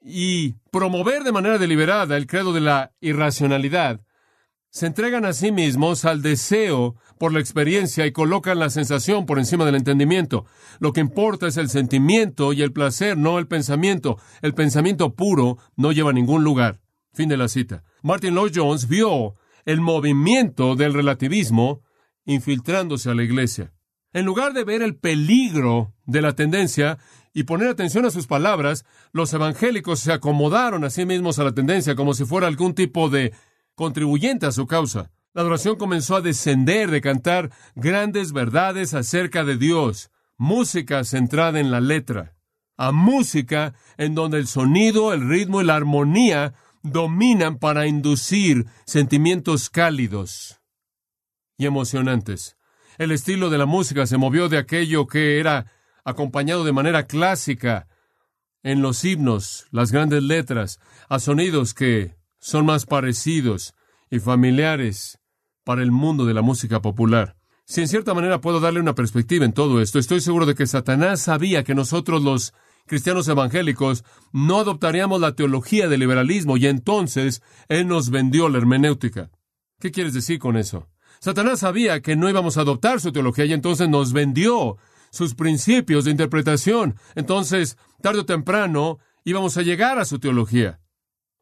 y 0.02 0.54
promover 0.72 1.24
de 1.24 1.32
manera 1.32 1.58
deliberada 1.58 2.16
el 2.18 2.28
credo 2.28 2.54
de 2.54 2.62
la 2.62 2.94
irracionalidad, 3.02 4.02
se 4.72 4.86
entregan 4.86 5.26
a 5.26 5.34
sí 5.34 5.52
mismos 5.52 6.06
al 6.06 6.22
deseo 6.22 6.96
por 7.18 7.34
la 7.34 7.40
experiencia 7.40 8.06
y 8.06 8.12
colocan 8.12 8.60
la 8.60 8.70
sensación 8.70 9.26
por 9.26 9.40
encima 9.40 9.66
del 9.66 9.76
entendimiento. 9.76 10.46
Lo 10.80 10.94
que 10.94 11.02
importa 11.02 11.48
es 11.48 11.58
el 11.58 11.70
sentimiento 11.70 12.54
y 12.54 12.62
el 12.62 12.72
placer, 12.72 13.18
no 13.18 13.40
el 13.40 13.48
pensamiento. 13.48 14.18
El 14.42 14.54
pensamiento 14.54 15.16
puro 15.16 15.58
no 15.76 15.92
lleva 15.92 16.12
a 16.12 16.14
ningún 16.14 16.44
lugar. 16.44 16.82
Fin 17.14 17.30
de 17.30 17.38
la 17.38 17.48
cita. 17.48 17.84
Martin 18.04 18.36
Lloyd 18.36 18.54
Jones 18.56 18.88
vio 18.88 19.36
el 19.66 19.82
movimiento 19.82 20.76
del 20.76 20.94
relativismo 20.94 21.82
infiltrándose 22.26 23.10
a 23.10 23.16
la 23.16 23.24
iglesia. 23.24 23.74
En 24.14 24.26
lugar 24.26 24.54
de 24.54 24.64
ver 24.64 24.82
el 24.82 24.96
peligro 24.96 25.94
de 26.06 26.22
la 26.22 26.34
tendencia 26.34 26.98
y 27.34 27.44
poner 27.44 27.68
atención 27.68 28.06
a 28.06 28.12
sus 28.12 28.28
palabras, 28.28 28.86
los 29.12 29.34
evangélicos 29.34 30.00
se 30.00 30.12
acomodaron 30.12 30.84
a 30.84 30.90
sí 30.90 31.06
mismos 31.06 31.38
a 31.38 31.44
la 31.44 31.54
tendencia 31.54 31.96
como 31.96 32.14
si 32.14 32.26
fuera 32.26 32.48
algún 32.48 32.74
tipo 32.74 33.10
de 33.10 33.34
contribuyente 33.80 34.46
a 34.46 34.52
su 34.52 34.68
causa. 34.68 35.10
La 35.34 35.42
adoración 35.42 35.78
comenzó 35.78 36.18
a 36.18 36.22
descender 36.22 36.92
de 36.92 37.00
cantar 37.00 37.50
grandes 37.76 38.34
verdades 38.34 38.94
acerca 38.94 39.46
de 39.46 39.56
Dios, 39.56 40.12
música 40.38 41.06
centrada 41.06 41.62
en 41.62 41.72
la 41.72 41.80
letra, 41.80 42.36
a 42.76 42.92
música 42.92 43.74
en 43.98 44.16
donde 44.16 44.38
el 44.38 44.48
sonido, 44.48 45.14
el 45.14 45.30
ritmo 45.30 45.62
y 45.62 45.64
la 45.64 45.78
armonía 45.78 46.56
dominan 46.84 47.58
para 47.58 47.88
inducir 47.88 48.66
sentimientos 48.86 49.70
cálidos 49.70 50.60
y 51.58 51.66
emocionantes. 51.66 52.58
El 52.98 53.14
estilo 53.14 53.50
de 53.50 53.60
la 53.60 53.66
música 53.66 54.08
se 54.08 54.18
movió 54.18 54.50
de 54.50 54.58
aquello 54.58 55.08
que 55.08 55.40
era 55.40 55.72
acompañado 56.04 56.66
de 56.66 56.74
manera 56.74 57.08
clásica 57.08 57.88
en 58.62 58.82
los 58.82 59.06
himnos, 59.06 59.68
las 59.72 59.94
grandes 59.94 60.22
letras, 60.22 60.82
a 61.08 61.20
sonidos 61.20 61.74
que 61.74 62.19
son 62.40 62.66
más 62.66 62.86
parecidos 62.86 63.74
y 64.10 64.20
familiares 64.20 65.20
para 65.64 65.84
el 65.84 65.92
mundo 65.92 66.26
de 66.26 66.34
la 66.34 66.42
música 66.42 66.82
popular. 66.82 67.36
Si 67.66 67.82
en 67.82 67.88
cierta 67.88 68.14
manera 68.14 68.42
puedo 68.42 68.60
darle 68.60 68.80
una 68.80 68.96
perspectiva 68.96 69.46
en 69.46 69.54
todo 69.54 69.82
esto, 69.82 70.00
estoy 70.00 70.22
seguro 70.22 70.48
de 70.48 70.56
que 70.56 70.66
Satanás 70.66 71.22
sabía 71.22 71.64
que 71.64 71.76
nosotros 71.76 72.24
los 72.24 72.54
cristianos 72.88 73.28
evangélicos 73.28 74.04
no 74.34 74.60
adoptaríamos 74.60 75.22
la 75.22 75.36
teología 75.36 75.88
del 75.88 76.00
liberalismo 76.00 76.58
y 76.58 76.66
entonces 76.66 77.44
Él 77.68 77.88
nos 77.88 78.10
vendió 78.10 78.50
la 78.50 78.58
hermenéutica. 78.58 79.30
¿Qué 79.80 79.92
quieres 79.92 80.14
decir 80.14 80.40
con 80.40 80.58
eso? 80.58 80.88
Satanás 81.20 81.60
sabía 81.60 82.02
que 82.02 82.16
no 82.16 82.30
íbamos 82.30 82.58
a 82.58 82.62
adoptar 82.62 83.00
su 83.00 83.12
teología 83.12 83.46
y 83.46 83.54
entonces 83.54 83.88
nos 83.88 84.14
vendió 84.14 84.78
sus 85.12 85.36
principios 85.36 86.06
de 86.06 86.12
interpretación. 86.12 86.96
Entonces, 87.16 87.78
tarde 88.02 88.22
o 88.22 88.26
temprano, 88.26 88.98
íbamos 89.24 89.58
a 89.58 89.62
llegar 89.62 90.00
a 90.00 90.06
su 90.06 90.20
teología. 90.20 90.80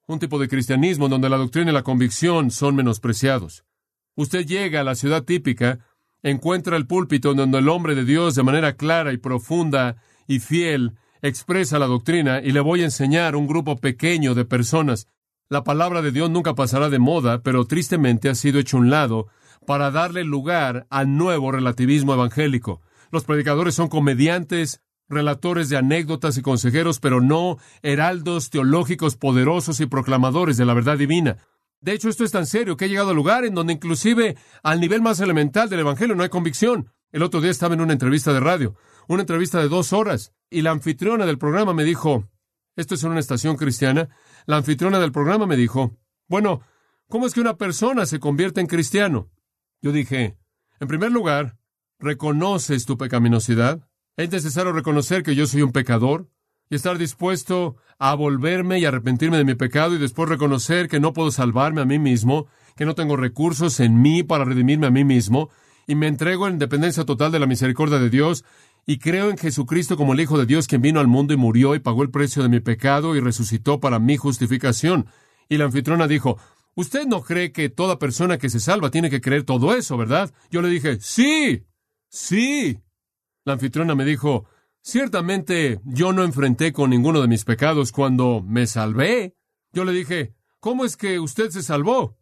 Un 0.10 0.20
tipo 0.20 0.40
de 0.40 0.48
cristianismo 0.48 1.10
donde 1.10 1.30
la 1.30 1.36
doctrina 1.36 1.72
y 1.72 1.74
la 1.74 1.84
convicción 1.84 2.50
son 2.50 2.76
menospreciados. 2.76 3.66
Usted 4.16 4.46
llega 4.46 4.80
a 4.80 4.84
la 4.86 4.96
ciudad 4.96 5.24
típica, 5.24 5.80
encuentra 6.24 6.78
el 6.78 6.88
púlpito 6.88 7.34
donde 7.34 7.58
el 7.58 7.68
hombre 7.68 7.94
de 7.94 8.06
Dios 8.06 8.34
de 8.34 8.44
manera 8.44 8.78
clara 8.78 9.12
y 9.12 9.18
profunda 9.18 9.98
y 10.26 10.40
fiel 10.40 10.94
expresa 11.22 11.78
la 11.78 11.88
doctrina 11.88 12.40
y 12.42 12.54
le 12.54 12.62
voy 12.62 12.82
a 12.82 12.86
enseñar 12.86 13.36
un 13.36 13.48
grupo 13.48 13.76
pequeño 13.76 14.34
de 14.34 14.46
personas. 14.46 15.10
La 15.50 15.66
palabra 15.66 16.02
de 16.02 16.14
Dios 16.14 16.30
nunca 16.30 16.56
pasará 16.56 16.90
de 16.90 17.00
moda, 17.00 17.44
pero 17.44 17.66
tristemente 17.66 18.30
ha 18.30 18.36
sido 18.36 18.60
hecho 18.60 18.78
un 18.78 18.90
lado 18.90 19.28
para 19.66 19.92
darle 19.92 20.24
lugar 20.24 20.88
al 20.90 21.18
nuevo 21.18 21.52
relativismo 21.52 22.14
evangélico. 22.14 22.82
Los 23.12 23.26
predicadores 23.26 23.76
son 23.76 23.90
comediantes, 23.90 24.82
relatores 25.10 25.70
de 25.70 25.78
anécdotas 25.78 26.38
y 26.38 26.42
consejeros, 26.42 27.00
pero 27.00 27.22
no 27.22 27.58
heraldos 27.82 28.50
teológicos 28.50 29.16
poderosos 29.16 29.80
y 29.80 29.86
proclamadores 29.86 30.58
de 30.58 30.66
la 30.66 30.74
verdad 30.74 30.98
divina. 30.98 31.38
De 31.80 31.94
hecho, 31.94 32.10
esto 32.10 32.24
es 32.24 32.32
tan 32.32 32.46
serio 32.46 32.76
que 32.76 32.86
ha 32.86 32.88
llegado 32.88 33.12
al 33.12 33.16
lugar 33.16 33.46
en 33.46 33.54
donde 33.54 33.74
inclusive 33.74 34.36
al 34.64 34.80
nivel 34.80 35.02
más 35.02 35.20
elemental 35.20 35.70
del 35.70 35.82
Evangelio 35.82 36.16
no 36.16 36.24
hay 36.24 36.30
convicción. 36.30 36.92
El 37.12 37.24
otro 37.24 37.40
día 37.40 37.52
estaba 37.52 37.76
en 37.76 37.82
una 37.82 37.94
entrevista 37.94 38.34
de 38.34 38.40
radio, 38.40 38.76
una 39.08 39.22
entrevista 39.22 39.60
de 39.60 39.70
dos 39.70 39.94
horas, 39.94 40.34
y 40.50 40.62
la 40.62 40.72
anfitriona 40.72 41.26
del 41.26 41.38
programa 41.38 41.74
me 41.74 41.84
dijo, 41.84 42.28
esto 42.76 42.96
es 42.96 43.04
en 43.04 43.12
una 43.12 43.20
estación 43.20 43.56
cristiana, 43.56 44.10
la 44.46 44.58
anfitriona 44.58 45.00
del 45.00 45.12
programa 45.12 45.46
me 45.46 45.56
dijo, 45.56 45.98
bueno, 46.28 46.62
¿cómo 47.08 47.26
es 47.26 47.34
que 47.34 47.42
una 47.42 47.58
persona 47.58 48.06
se 48.06 48.20
convierte 48.20 48.60
en 48.60 48.68
cristiano? 48.68 49.30
Yo 49.82 49.92
dije, 49.92 50.38
en 50.80 50.88
primer 50.88 51.12
lugar, 51.12 51.58
¿reconoces 52.00 52.86
tu 52.86 52.98
pecaminosidad? 52.98 53.88
Es 54.18 54.32
necesario 54.32 54.72
reconocer 54.72 55.22
que 55.22 55.36
yo 55.36 55.46
soy 55.46 55.62
un 55.62 55.72
pecador 55.72 56.28
y 56.70 56.76
estar 56.76 56.98
dispuesto 56.98 57.78
a 58.00 58.16
volverme 58.16 58.80
y 58.80 58.86
arrepentirme 58.86 59.38
de 59.38 59.46
mi 59.46 59.54
pecado 59.54 59.96
y 59.96 60.00
después 60.00 60.28
reconocer 60.28 60.90
que 60.90 61.00
no 61.00 61.14
puedo 61.14 61.30
salvarme 61.30 61.82
a 61.82 61.86
mí 61.86 62.00
mismo, 62.00 62.48
que 62.76 62.86
no 62.86 62.96
tengo 62.96 63.16
recursos 63.16 63.80
en 63.80 64.02
mí 64.02 64.24
para 64.24 64.44
redimirme 64.44 64.88
a 64.88 64.92
mí 64.92 65.04
mismo, 65.04 65.50
y 65.86 65.96
me 65.96 66.08
entrego 66.08 66.48
en 66.48 66.58
dependencia 66.58 67.06
total 67.06 67.32
de 67.32 67.40
la 67.40 67.46
misericordia 67.46 68.00
de 68.00 68.10
Dios 68.10 68.44
y 68.88 68.98
creo 68.98 69.30
en 69.30 69.38
Jesucristo 69.38 69.98
como 69.98 70.14
el 70.14 70.20
Hijo 70.20 70.40
de 70.40 70.46
Dios 70.46 70.68
quien 70.68 70.82
vino 70.82 71.00
al 71.00 71.08
mundo 71.08 71.34
y 71.34 71.38
murió 71.38 71.76
y 71.76 71.80
pagó 71.80 72.02
el 72.02 72.10
precio 72.10 72.42
de 72.42 72.50
mi 72.50 72.60
pecado 72.60 73.16
y 73.16 73.20
resucitó 73.20 73.80
para 73.80 74.00
mi 74.00 74.18
justificación. 74.18 75.06
Y 75.48 75.58
la 75.58 75.66
anfitrona 75.66 76.08
dijo, 76.08 76.38
Usted 76.78 77.08
no 77.08 77.22
cree 77.24 77.52
que 77.52 77.70
toda 77.70 77.98
persona 77.98 78.38
que 78.38 78.50
se 78.50 78.60
salva 78.60 78.92
tiene 78.92 79.10
que 79.10 79.20
creer 79.20 79.44
todo 79.44 79.76
eso, 79.76 79.98
¿verdad? 79.98 80.32
Yo 80.52 80.62
le 80.62 80.70
dije, 80.70 81.00
sí, 81.02 81.66
sí. 82.08 82.80
La 83.48 83.54
anfitrona 83.54 83.96
me 83.96 84.04
dijo, 84.04 84.46
ciertamente 84.82 85.80
yo 85.86 86.12
no 86.12 86.26
enfrenté 86.26 86.74
con 86.74 86.90
ninguno 86.90 87.22
de 87.22 87.30
mis 87.30 87.46
pecados 87.46 87.94
cuando 87.94 88.44
me 88.46 88.68
salvé. 88.68 89.38
Yo 89.72 89.86
le 89.86 89.94
dije, 89.94 90.36
¿cómo 90.60 90.84
es 90.84 90.98
que 90.98 91.18
usted 91.18 91.50
se 91.52 91.64
salvó? 91.64 92.18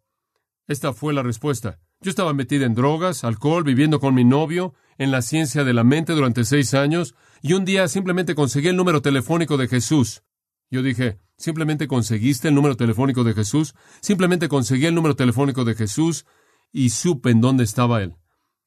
Esta 0.67 0.93
fue 0.93 1.15
la 1.15 1.23
respuesta. 1.23 1.79
Yo 1.99 2.11
estaba 2.11 2.35
metida 2.35 2.67
en 2.67 2.75
drogas, 2.75 3.23
alcohol, 3.23 3.63
viviendo 3.63 3.99
con 3.99 4.13
mi 4.13 4.23
novio, 4.23 4.75
en 4.99 5.09
la 5.09 5.23
ciencia 5.23 5.63
de 5.63 5.73
la 5.73 5.83
mente 5.83 6.13
durante 6.13 6.45
seis 6.45 6.75
años, 6.75 7.15
y 7.41 7.53
un 7.53 7.65
día 7.65 7.87
simplemente 7.87 8.35
conseguí 8.35 8.67
el 8.67 8.77
número 8.77 9.01
telefónico 9.01 9.57
de 9.57 9.67
Jesús. 9.67 10.21
Yo 10.69 10.83
dije, 10.83 11.17
¿simplemente 11.37 11.87
conseguiste 11.87 12.49
el 12.49 12.53
número 12.53 12.77
telefónico 12.77 13.23
de 13.23 13.33
Jesús? 13.33 13.73
Simplemente 13.99 14.47
conseguí 14.47 14.85
el 14.85 14.93
número 14.93 15.15
telefónico 15.15 15.65
de 15.65 15.73
Jesús 15.73 16.27
y 16.71 16.91
supe 16.91 17.31
en 17.31 17.41
dónde 17.41 17.63
estaba 17.63 18.03
Él. 18.03 18.15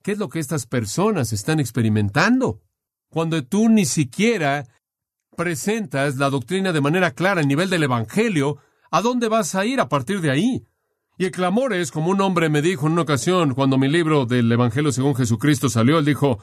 ¿Qué 0.08 0.12
es 0.12 0.18
lo 0.18 0.30
que 0.30 0.38
estas 0.38 0.64
personas 0.64 1.34
están 1.34 1.60
experimentando? 1.60 2.62
Cuando 3.10 3.44
tú 3.44 3.68
ni 3.68 3.84
siquiera 3.84 4.66
presentas 5.36 6.16
la 6.16 6.30
doctrina 6.30 6.72
de 6.72 6.80
manera 6.80 7.10
clara 7.10 7.42
a 7.42 7.44
nivel 7.44 7.68
del 7.68 7.82
Evangelio, 7.82 8.56
¿a 8.90 9.02
dónde 9.02 9.28
vas 9.28 9.54
a 9.54 9.66
ir 9.66 9.80
a 9.80 9.90
partir 9.90 10.22
de 10.22 10.30
ahí? 10.30 10.64
Y 11.18 11.26
el 11.26 11.30
clamor 11.30 11.74
es, 11.74 11.90
como 11.90 12.10
un 12.10 12.22
hombre 12.22 12.48
me 12.48 12.62
dijo 12.62 12.86
en 12.86 12.92
una 12.92 13.02
ocasión, 13.02 13.52
cuando 13.52 13.76
mi 13.76 13.86
libro 13.86 14.24
del 14.24 14.50
Evangelio 14.50 14.92
según 14.92 15.14
Jesucristo 15.14 15.68
salió, 15.68 15.98
él 15.98 16.06
dijo, 16.06 16.38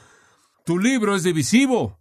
tu 0.64 0.78
libro 0.78 1.16
es 1.16 1.24
divisivo, 1.24 1.98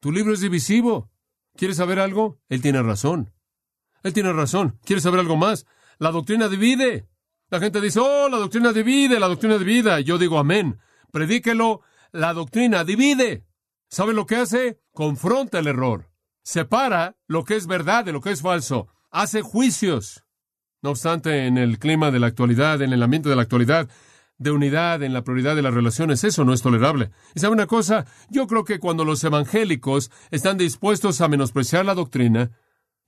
tu 0.00 0.12
libro 0.12 0.32
es 0.32 0.40
divisivo. 0.40 1.10
¿Quieres 1.56 1.76
saber 1.76 1.98
algo? 1.98 2.40
Él 2.48 2.62
tiene 2.62 2.82
razón. 2.82 3.34
Él 4.02 4.14
tiene 4.14 4.32
razón. 4.32 4.78
¿Quieres 4.82 5.02
saber 5.02 5.20
algo 5.20 5.36
más? 5.36 5.66
La 5.98 6.10
doctrina 6.10 6.48
divide. 6.48 7.06
La 7.50 7.60
gente 7.60 7.82
dice, 7.82 8.00
oh, 8.00 8.30
la 8.30 8.38
doctrina 8.38 8.72
divide, 8.72 9.20
la 9.20 9.28
doctrina 9.28 9.58
divide. 9.58 10.02
Yo 10.04 10.16
digo, 10.16 10.38
amén. 10.38 10.80
Predíquelo, 11.12 11.82
la 12.10 12.32
doctrina 12.32 12.84
divide. 12.84 13.44
¿Sabe 13.88 14.14
lo 14.14 14.26
que 14.26 14.36
hace? 14.36 14.80
Confronta 14.92 15.58
el 15.58 15.66
error. 15.66 16.10
Separa 16.42 17.16
lo 17.28 17.44
que 17.44 17.56
es 17.56 17.66
verdad 17.66 18.04
de 18.04 18.12
lo 18.12 18.22
que 18.22 18.30
es 18.30 18.40
falso. 18.40 18.88
Hace 19.10 19.42
juicios. 19.42 20.24
No 20.80 20.90
obstante, 20.90 21.46
en 21.46 21.58
el 21.58 21.78
clima 21.78 22.10
de 22.10 22.18
la 22.18 22.28
actualidad, 22.28 22.80
en 22.80 22.94
el 22.94 23.02
ambiente 23.02 23.28
de 23.28 23.36
la 23.36 23.42
actualidad, 23.42 23.88
de 24.38 24.50
unidad 24.50 25.02
en 25.02 25.12
la 25.12 25.22
prioridad 25.22 25.54
de 25.54 25.62
las 25.62 25.74
relaciones, 25.74 26.24
eso 26.24 26.44
no 26.44 26.54
es 26.54 26.62
tolerable. 26.62 27.10
Y 27.34 27.40
sabe 27.40 27.52
una 27.52 27.66
cosa, 27.66 28.06
yo 28.30 28.46
creo 28.46 28.64
que 28.64 28.80
cuando 28.80 29.04
los 29.04 29.22
evangélicos 29.22 30.10
están 30.30 30.56
dispuestos 30.56 31.20
a 31.20 31.28
menospreciar 31.28 31.84
la 31.84 31.94
doctrina, 31.94 32.50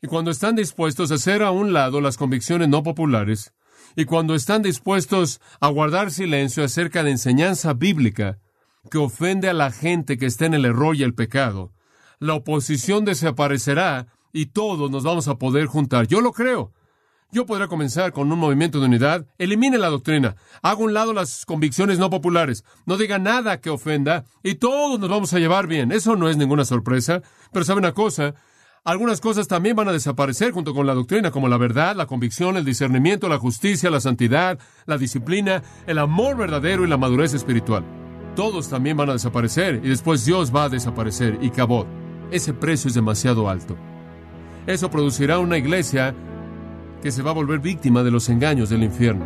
y 0.03 0.07
cuando 0.07 0.31
están 0.31 0.55
dispuestos 0.55 1.11
a 1.11 1.15
hacer 1.15 1.43
a 1.43 1.51
un 1.51 1.73
lado 1.73 2.03
las 2.03 2.19
convicciones 2.19 2.69
no 2.69 2.83
populares, 2.83 3.55
y 3.97 4.05
cuando 4.05 4.35
están 4.35 4.63
dispuestos 4.63 5.41
a 5.61 5.69
guardar 5.69 6.11
silencio 6.11 6.65
acerca 6.65 7.03
de 7.03 7.13
enseñanza 7.13 7.75
bíblica 7.75 8.39
que 8.91 8.99
ofende 8.99 9.49
a 9.49 9.55
la 9.55 9.71
gente 9.71 10.19
que 10.19 10.27
está 10.27 10.47
en 10.47 10.55
el 10.55 10.65
error 10.65 10.97
y 10.97 11.03
el 11.03 11.15
pecado, 11.15 11.73
la 12.19 12.35
oposición 12.35 13.05
desaparecerá 13.05 14.09
y 14.33 14.47
todos 14.47 14.91
nos 14.91 15.05
vamos 15.05 15.29
a 15.29 15.37
poder 15.37 15.67
juntar. 15.67 16.07
Yo 16.07 16.21
lo 16.21 16.33
creo. 16.33 16.73
Yo 17.31 17.47
podría 17.47 17.67
comenzar 17.67 18.13
con 18.13 18.31
un 18.31 18.39
movimiento 18.39 18.79
de 18.79 18.87
unidad. 18.87 19.27
Elimine 19.39 19.77
la 19.77 19.89
doctrina. 19.89 20.37
Haga 20.63 20.79
un 20.79 20.95
lado 20.95 21.13
las 21.13 21.45
convicciones 21.45 21.99
no 21.99 22.09
populares. 22.09 22.65
No 22.87 22.97
diga 22.97 23.19
nada 23.19 23.61
que 23.61 23.71
ofenda 23.71 24.25
y 24.43 24.55
todos 24.55 25.01
nos 25.01 25.11
vamos 25.11 25.33
a 25.35 25.41
llevar 25.41 25.67
bien. 25.67 25.91
Eso 25.91 26.15
no 26.15 26.29
es 26.29 26.37
ninguna 26.37 26.65
sorpresa. 26.65 27.23
Pero 27.53 27.65
sabe 27.65 27.81
una 27.81 27.93
cosa, 27.93 28.37
algunas 28.85 29.23
cosas 29.23 29.49
también 29.49 29.77
van 29.77 29.89
a 29.89 29.93
desaparecer 29.93 30.53
junto 30.53 30.75
con 30.75 30.87
la 30.87 30.93
doctrina, 30.93 31.31
como 31.31 31.49
la 31.49 31.57
verdad, 31.57 31.97
la 31.97 32.05
convicción, 32.07 32.59
el 32.59 32.67
discernimiento, 32.67 33.31
la 33.31 33.39
justicia, 33.39 33.91
la 33.91 34.01
santidad, 34.01 34.59
la 34.85 34.99
disciplina, 34.99 35.63
el 35.87 35.99
amor 35.99 36.37
verdadero 36.37 36.85
y 36.85 36.89
la 36.89 36.99
madurez 36.99 37.33
espiritual. 37.33 37.83
Todos 38.37 38.69
también 38.69 38.99
van 38.99 39.09
a 39.09 39.15
desaparecer 39.15 39.81
y 39.83 39.89
después 39.89 40.27
Dios 40.27 40.55
va 40.55 40.65
a 40.65 40.69
desaparecer 40.69 41.39
y 41.41 41.49
cabot. 41.49 41.87
Ese 42.31 42.53
precio 42.53 42.89
es 42.89 42.95
demasiado 42.95 43.49
alto. 43.49 43.75
Eso 44.67 44.91
producirá 44.91 45.39
una 45.39 45.57
iglesia 45.57 46.15
que 47.03 47.11
se 47.11 47.23
va 47.23 47.31
a 47.31 47.35
volver 47.35 47.61
víctima 47.61 48.03
de 48.03 48.11
los 48.11 48.29
engaños 48.29 48.69
del 48.69 48.83
infierno. 48.83 49.25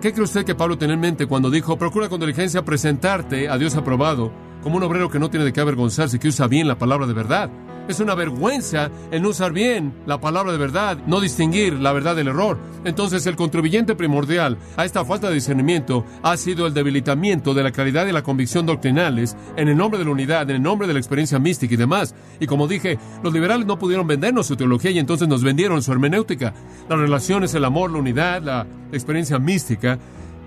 ¿Qué 0.00 0.12
cree 0.12 0.24
usted 0.24 0.46
que 0.46 0.54
Pablo 0.54 0.78
tenía 0.78 0.94
en 0.94 1.00
mente 1.00 1.26
cuando 1.26 1.50
dijo, 1.50 1.78
procura 1.78 2.08
con 2.08 2.20
diligencia 2.20 2.64
presentarte 2.64 3.50
a 3.50 3.58
Dios 3.58 3.76
aprobado 3.76 4.32
como 4.64 4.78
un 4.78 4.82
obrero 4.82 5.10
que 5.10 5.18
no 5.18 5.28
tiene 5.30 5.44
de 5.44 5.52
qué 5.52 5.60
avergonzarse, 5.60 6.18
que 6.18 6.28
usa 6.28 6.48
bien 6.48 6.66
la 6.66 6.78
palabra 6.78 7.06
de 7.06 7.12
verdad? 7.12 7.50
Es 7.86 8.00
una 8.00 8.14
vergüenza 8.14 8.90
el 9.10 9.20
no 9.20 9.28
usar 9.28 9.52
bien 9.52 9.92
la 10.06 10.18
palabra 10.18 10.52
de 10.52 10.58
verdad, 10.58 10.96
no 11.06 11.20
distinguir 11.20 11.74
la 11.74 11.92
verdad 11.92 12.16
del 12.16 12.28
error. 12.28 12.58
Entonces 12.82 13.26
el 13.26 13.36
contribuyente 13.36 13.94
primordial 13.94 14.56
a 14.78 14.86
esta 14.86 15.04
falta 15.04 15.28
de 15.28 15.34
discernimiento 15.34 16.06
ha 16.22 16.34
sido 16.38 16.66
el 16.66 16.72
debilitamiento 16.72 17.52
de 17.52 17.62
la 17.62 17.72
claridad 17.72 18.06
y 18.06 18.12
la 18.12 18.22
convicción 18.22 18.64
doctrinales 18.64 19.36
en 19.56 19.68
el 19.68 19.76
nombre 19.76 19.98
de 19.98 20.06
la 20.06 20.12
unidad, 20.12 20.48
en 20.48 20.56
el 20.56 20.62
nombre 20.62 20.88
de 20.88 20.94
la 20.94 20.98
experiencia 20.98 21.38
mística 21.38 21.74
y 21.74 21.76
demás. 21.76 22.14
Y 22.40 22.46
como 22.46 22.66
dije, 22.66 22.98
los 23.22 23.34
liberales 23.34 23.66
no 23.66 23.78
pudieron 23.78 24.06
vendernos 24.06 24.46
su 24.46 24.56
teología 24.56 24.90
y 24.90 24.98
entonces 24.98 25.28
nos 25.28 25.44
vendieron 25.44 25.82
su 25.82 25.92
hermenéutica. 25.92 26.54
Las 26.88 26.98
relaciones, 26.98 27.52
el 27.52 27.66
amor, 27.66 27.90
la 27.90 27.98
unidad, 27.98 28.42
la 28.42 28.66
experiencia 28.92 29.38
mística. 29.38 29.98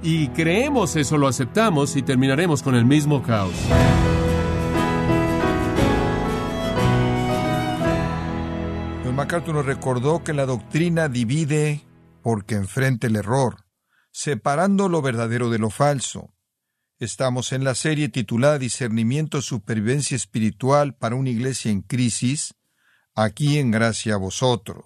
Y 0.01 0.29
creemos 0.29 0.95
eso, 0.95 1.17
lo 1.17 1.27
aceptamos 1.27 1.95
y 1.95 2.01
terminaremos 2.01 2.63
con 2.63 2.75
el 2.75 2.85
mismo 2.85 3.23
caos. 3.23 3.53
MacArthur 9.17 9.55
nos 9.55 9.65
recordó 9.65 10.23
que 10.23 10.31
la 10.31 10.45
doctrina 10.45 11.09
divide 11.09 11.81
porque 12.21 12.53
enfrenta 12.53 13.07
el 13.07 13.15
error, 13.15 13.65
separando 14.11 14.89
lo 14.89 15.01
verdadero 15.01 15.49
de 15.49 15.57
lo 15.57 15.71
falso. 15.71 16.35
Estamos 16.99 17.51
en 17.51 17.63
la 17.63 17.73
serie 17.73 18.09
titulada 18.09 18.59
Discernimiento, 18.59 19.41
Supervivencia 19.41 20.15
Espiritual 20.15 20.95
para 20.95 21.15
una 21.15 21.31
Iglesia 21.31 21.71
en 21.71 21.81
Crisis, 21.81 22.53
aquí 23.15 23.57
en 23.57 23.71
Gracia 23.71 24.13
a 24.13 24.17
vosotros. 24.17 24.85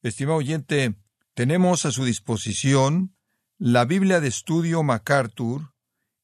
Estimado 0.00 0.38
oyente, 0.38 0.94
tenemos 1.34 1.84
a 1.84 1.92
su 1.92 2.06
disposición 2.06 3.14
la 3.60 3.84
Biblia 3.84 4.20
de 4.20 4.28
Estudio 4.28 4.84
MacArthur 4.84 5.72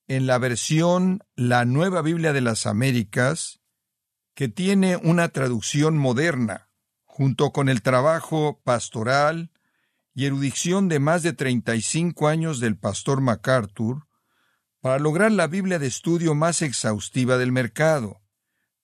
en 0.07 0.29
la 0.29 0.38
versión 0.38 1.25
La 1.35 1.64
Nueva 1.64 2.01
Biblia 2.01 2.33
de 2.33 2.40
las 2.40 2.64
Américas, 2.64 3.61
que 4.37 4.47
tiene 4.47 4.97
una 4.99 5.29
traducción 5.31 5.99
moderna, 5.99 6.70
junto 7.03 7.51
con 7.51 7.68
el 7.68 7.83
trabajo 7.83 8.61
pastoral 8.62 9.51
y 10.14 10.27
erudición 10.27 10.88
de 10.88 11.01
más 11.01 11.25
de 11.25 11.33
35 11.33 12.29
años 12.29 12.61
del 12.61 12.79
pastor 12.79 13.20
MacArthur, 13.20 14.07
para 14.81 15.01
lograr 15.01 15.33
la 15.33 15.49
Biblia 15.49 15.81
de 15.81 15.88
estudio 15.88 16.37
más 16.37 16.62
exhaustiva 16.62 17.37
del 17.37 17.51
mercado. 17.51 18.20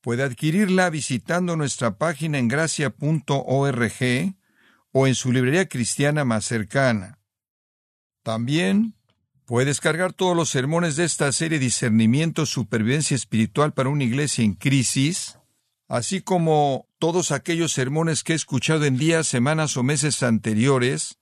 Puede 0.00 0.24
adquirirla 0.24 0.90
visitando 0.90 1.54
nuestra 1.54 1.98
página 1.98 2.38
en 2.38 2.48
gracia.org 2.48 3.94
o 4.90 5.06
en 5.06 5.14
su 5.14 5.30
librería 5.30 5.68
cristiana 5.68 6.24
más 6.24 6.44
cercana. 6.46 7.19
También 8.22 8.94
puede 9.46 9.66
descargar 9.66 10.12
todos 10.12 10.36
los 10.36 10.50
sermones 10.50 10.96
de 10.96 11.04
esta 11.04 11.32
serie 11.32 11.58
Discernimiento, 11.58 12.46
Supervivencia 12.46 13.14
Espiritual 13.14 13.72
para 13.72 13.88
una 13.88 14.04
Iglesia 14.04 14.44
en 14.44 14.54
Crisis, 14.54 15.38
así 15.88 16.20
como 16.20 16.86
todos 16.98 17.32
aquellos 17.32 17.72
sermones 17.72 18.22
que 18.22 18.34
he 18.34 18.36
escuchado 18.36 18.84
en 18.84 18.96
días, 18.96 19.26
semanas 19.26 19.76
o 19.76 19.82
meses 19.82 20.22
anteriores, 20.22 21.18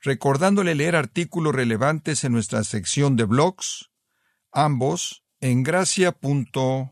recordándole 0.00 0.74
leer 0.74 0.96
artículos 0.96 1.54
relevantes 1.54 2.24
en 2.24 2.32
nuestra 2.32 2.64
sección 2.64 3.16
de 3.16 3.24
blogs, 3.24 3.90
ambos 4.52 5.24
en 5.40 5.62
gracia.org. 5.62 6.90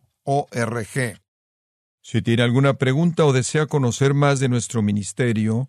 Si 2.00 2.22
tiene 2.22 2.42
alguna 2.42 2.74
pregunta 2.74 3.24
o 3.26 3.32
desea 3.32 3.66
conocer 3.66 4.14
más 4.14 4.40
de 4.40 4.48
nuestro 4.48 4.82
ministerio, 4.82 5.68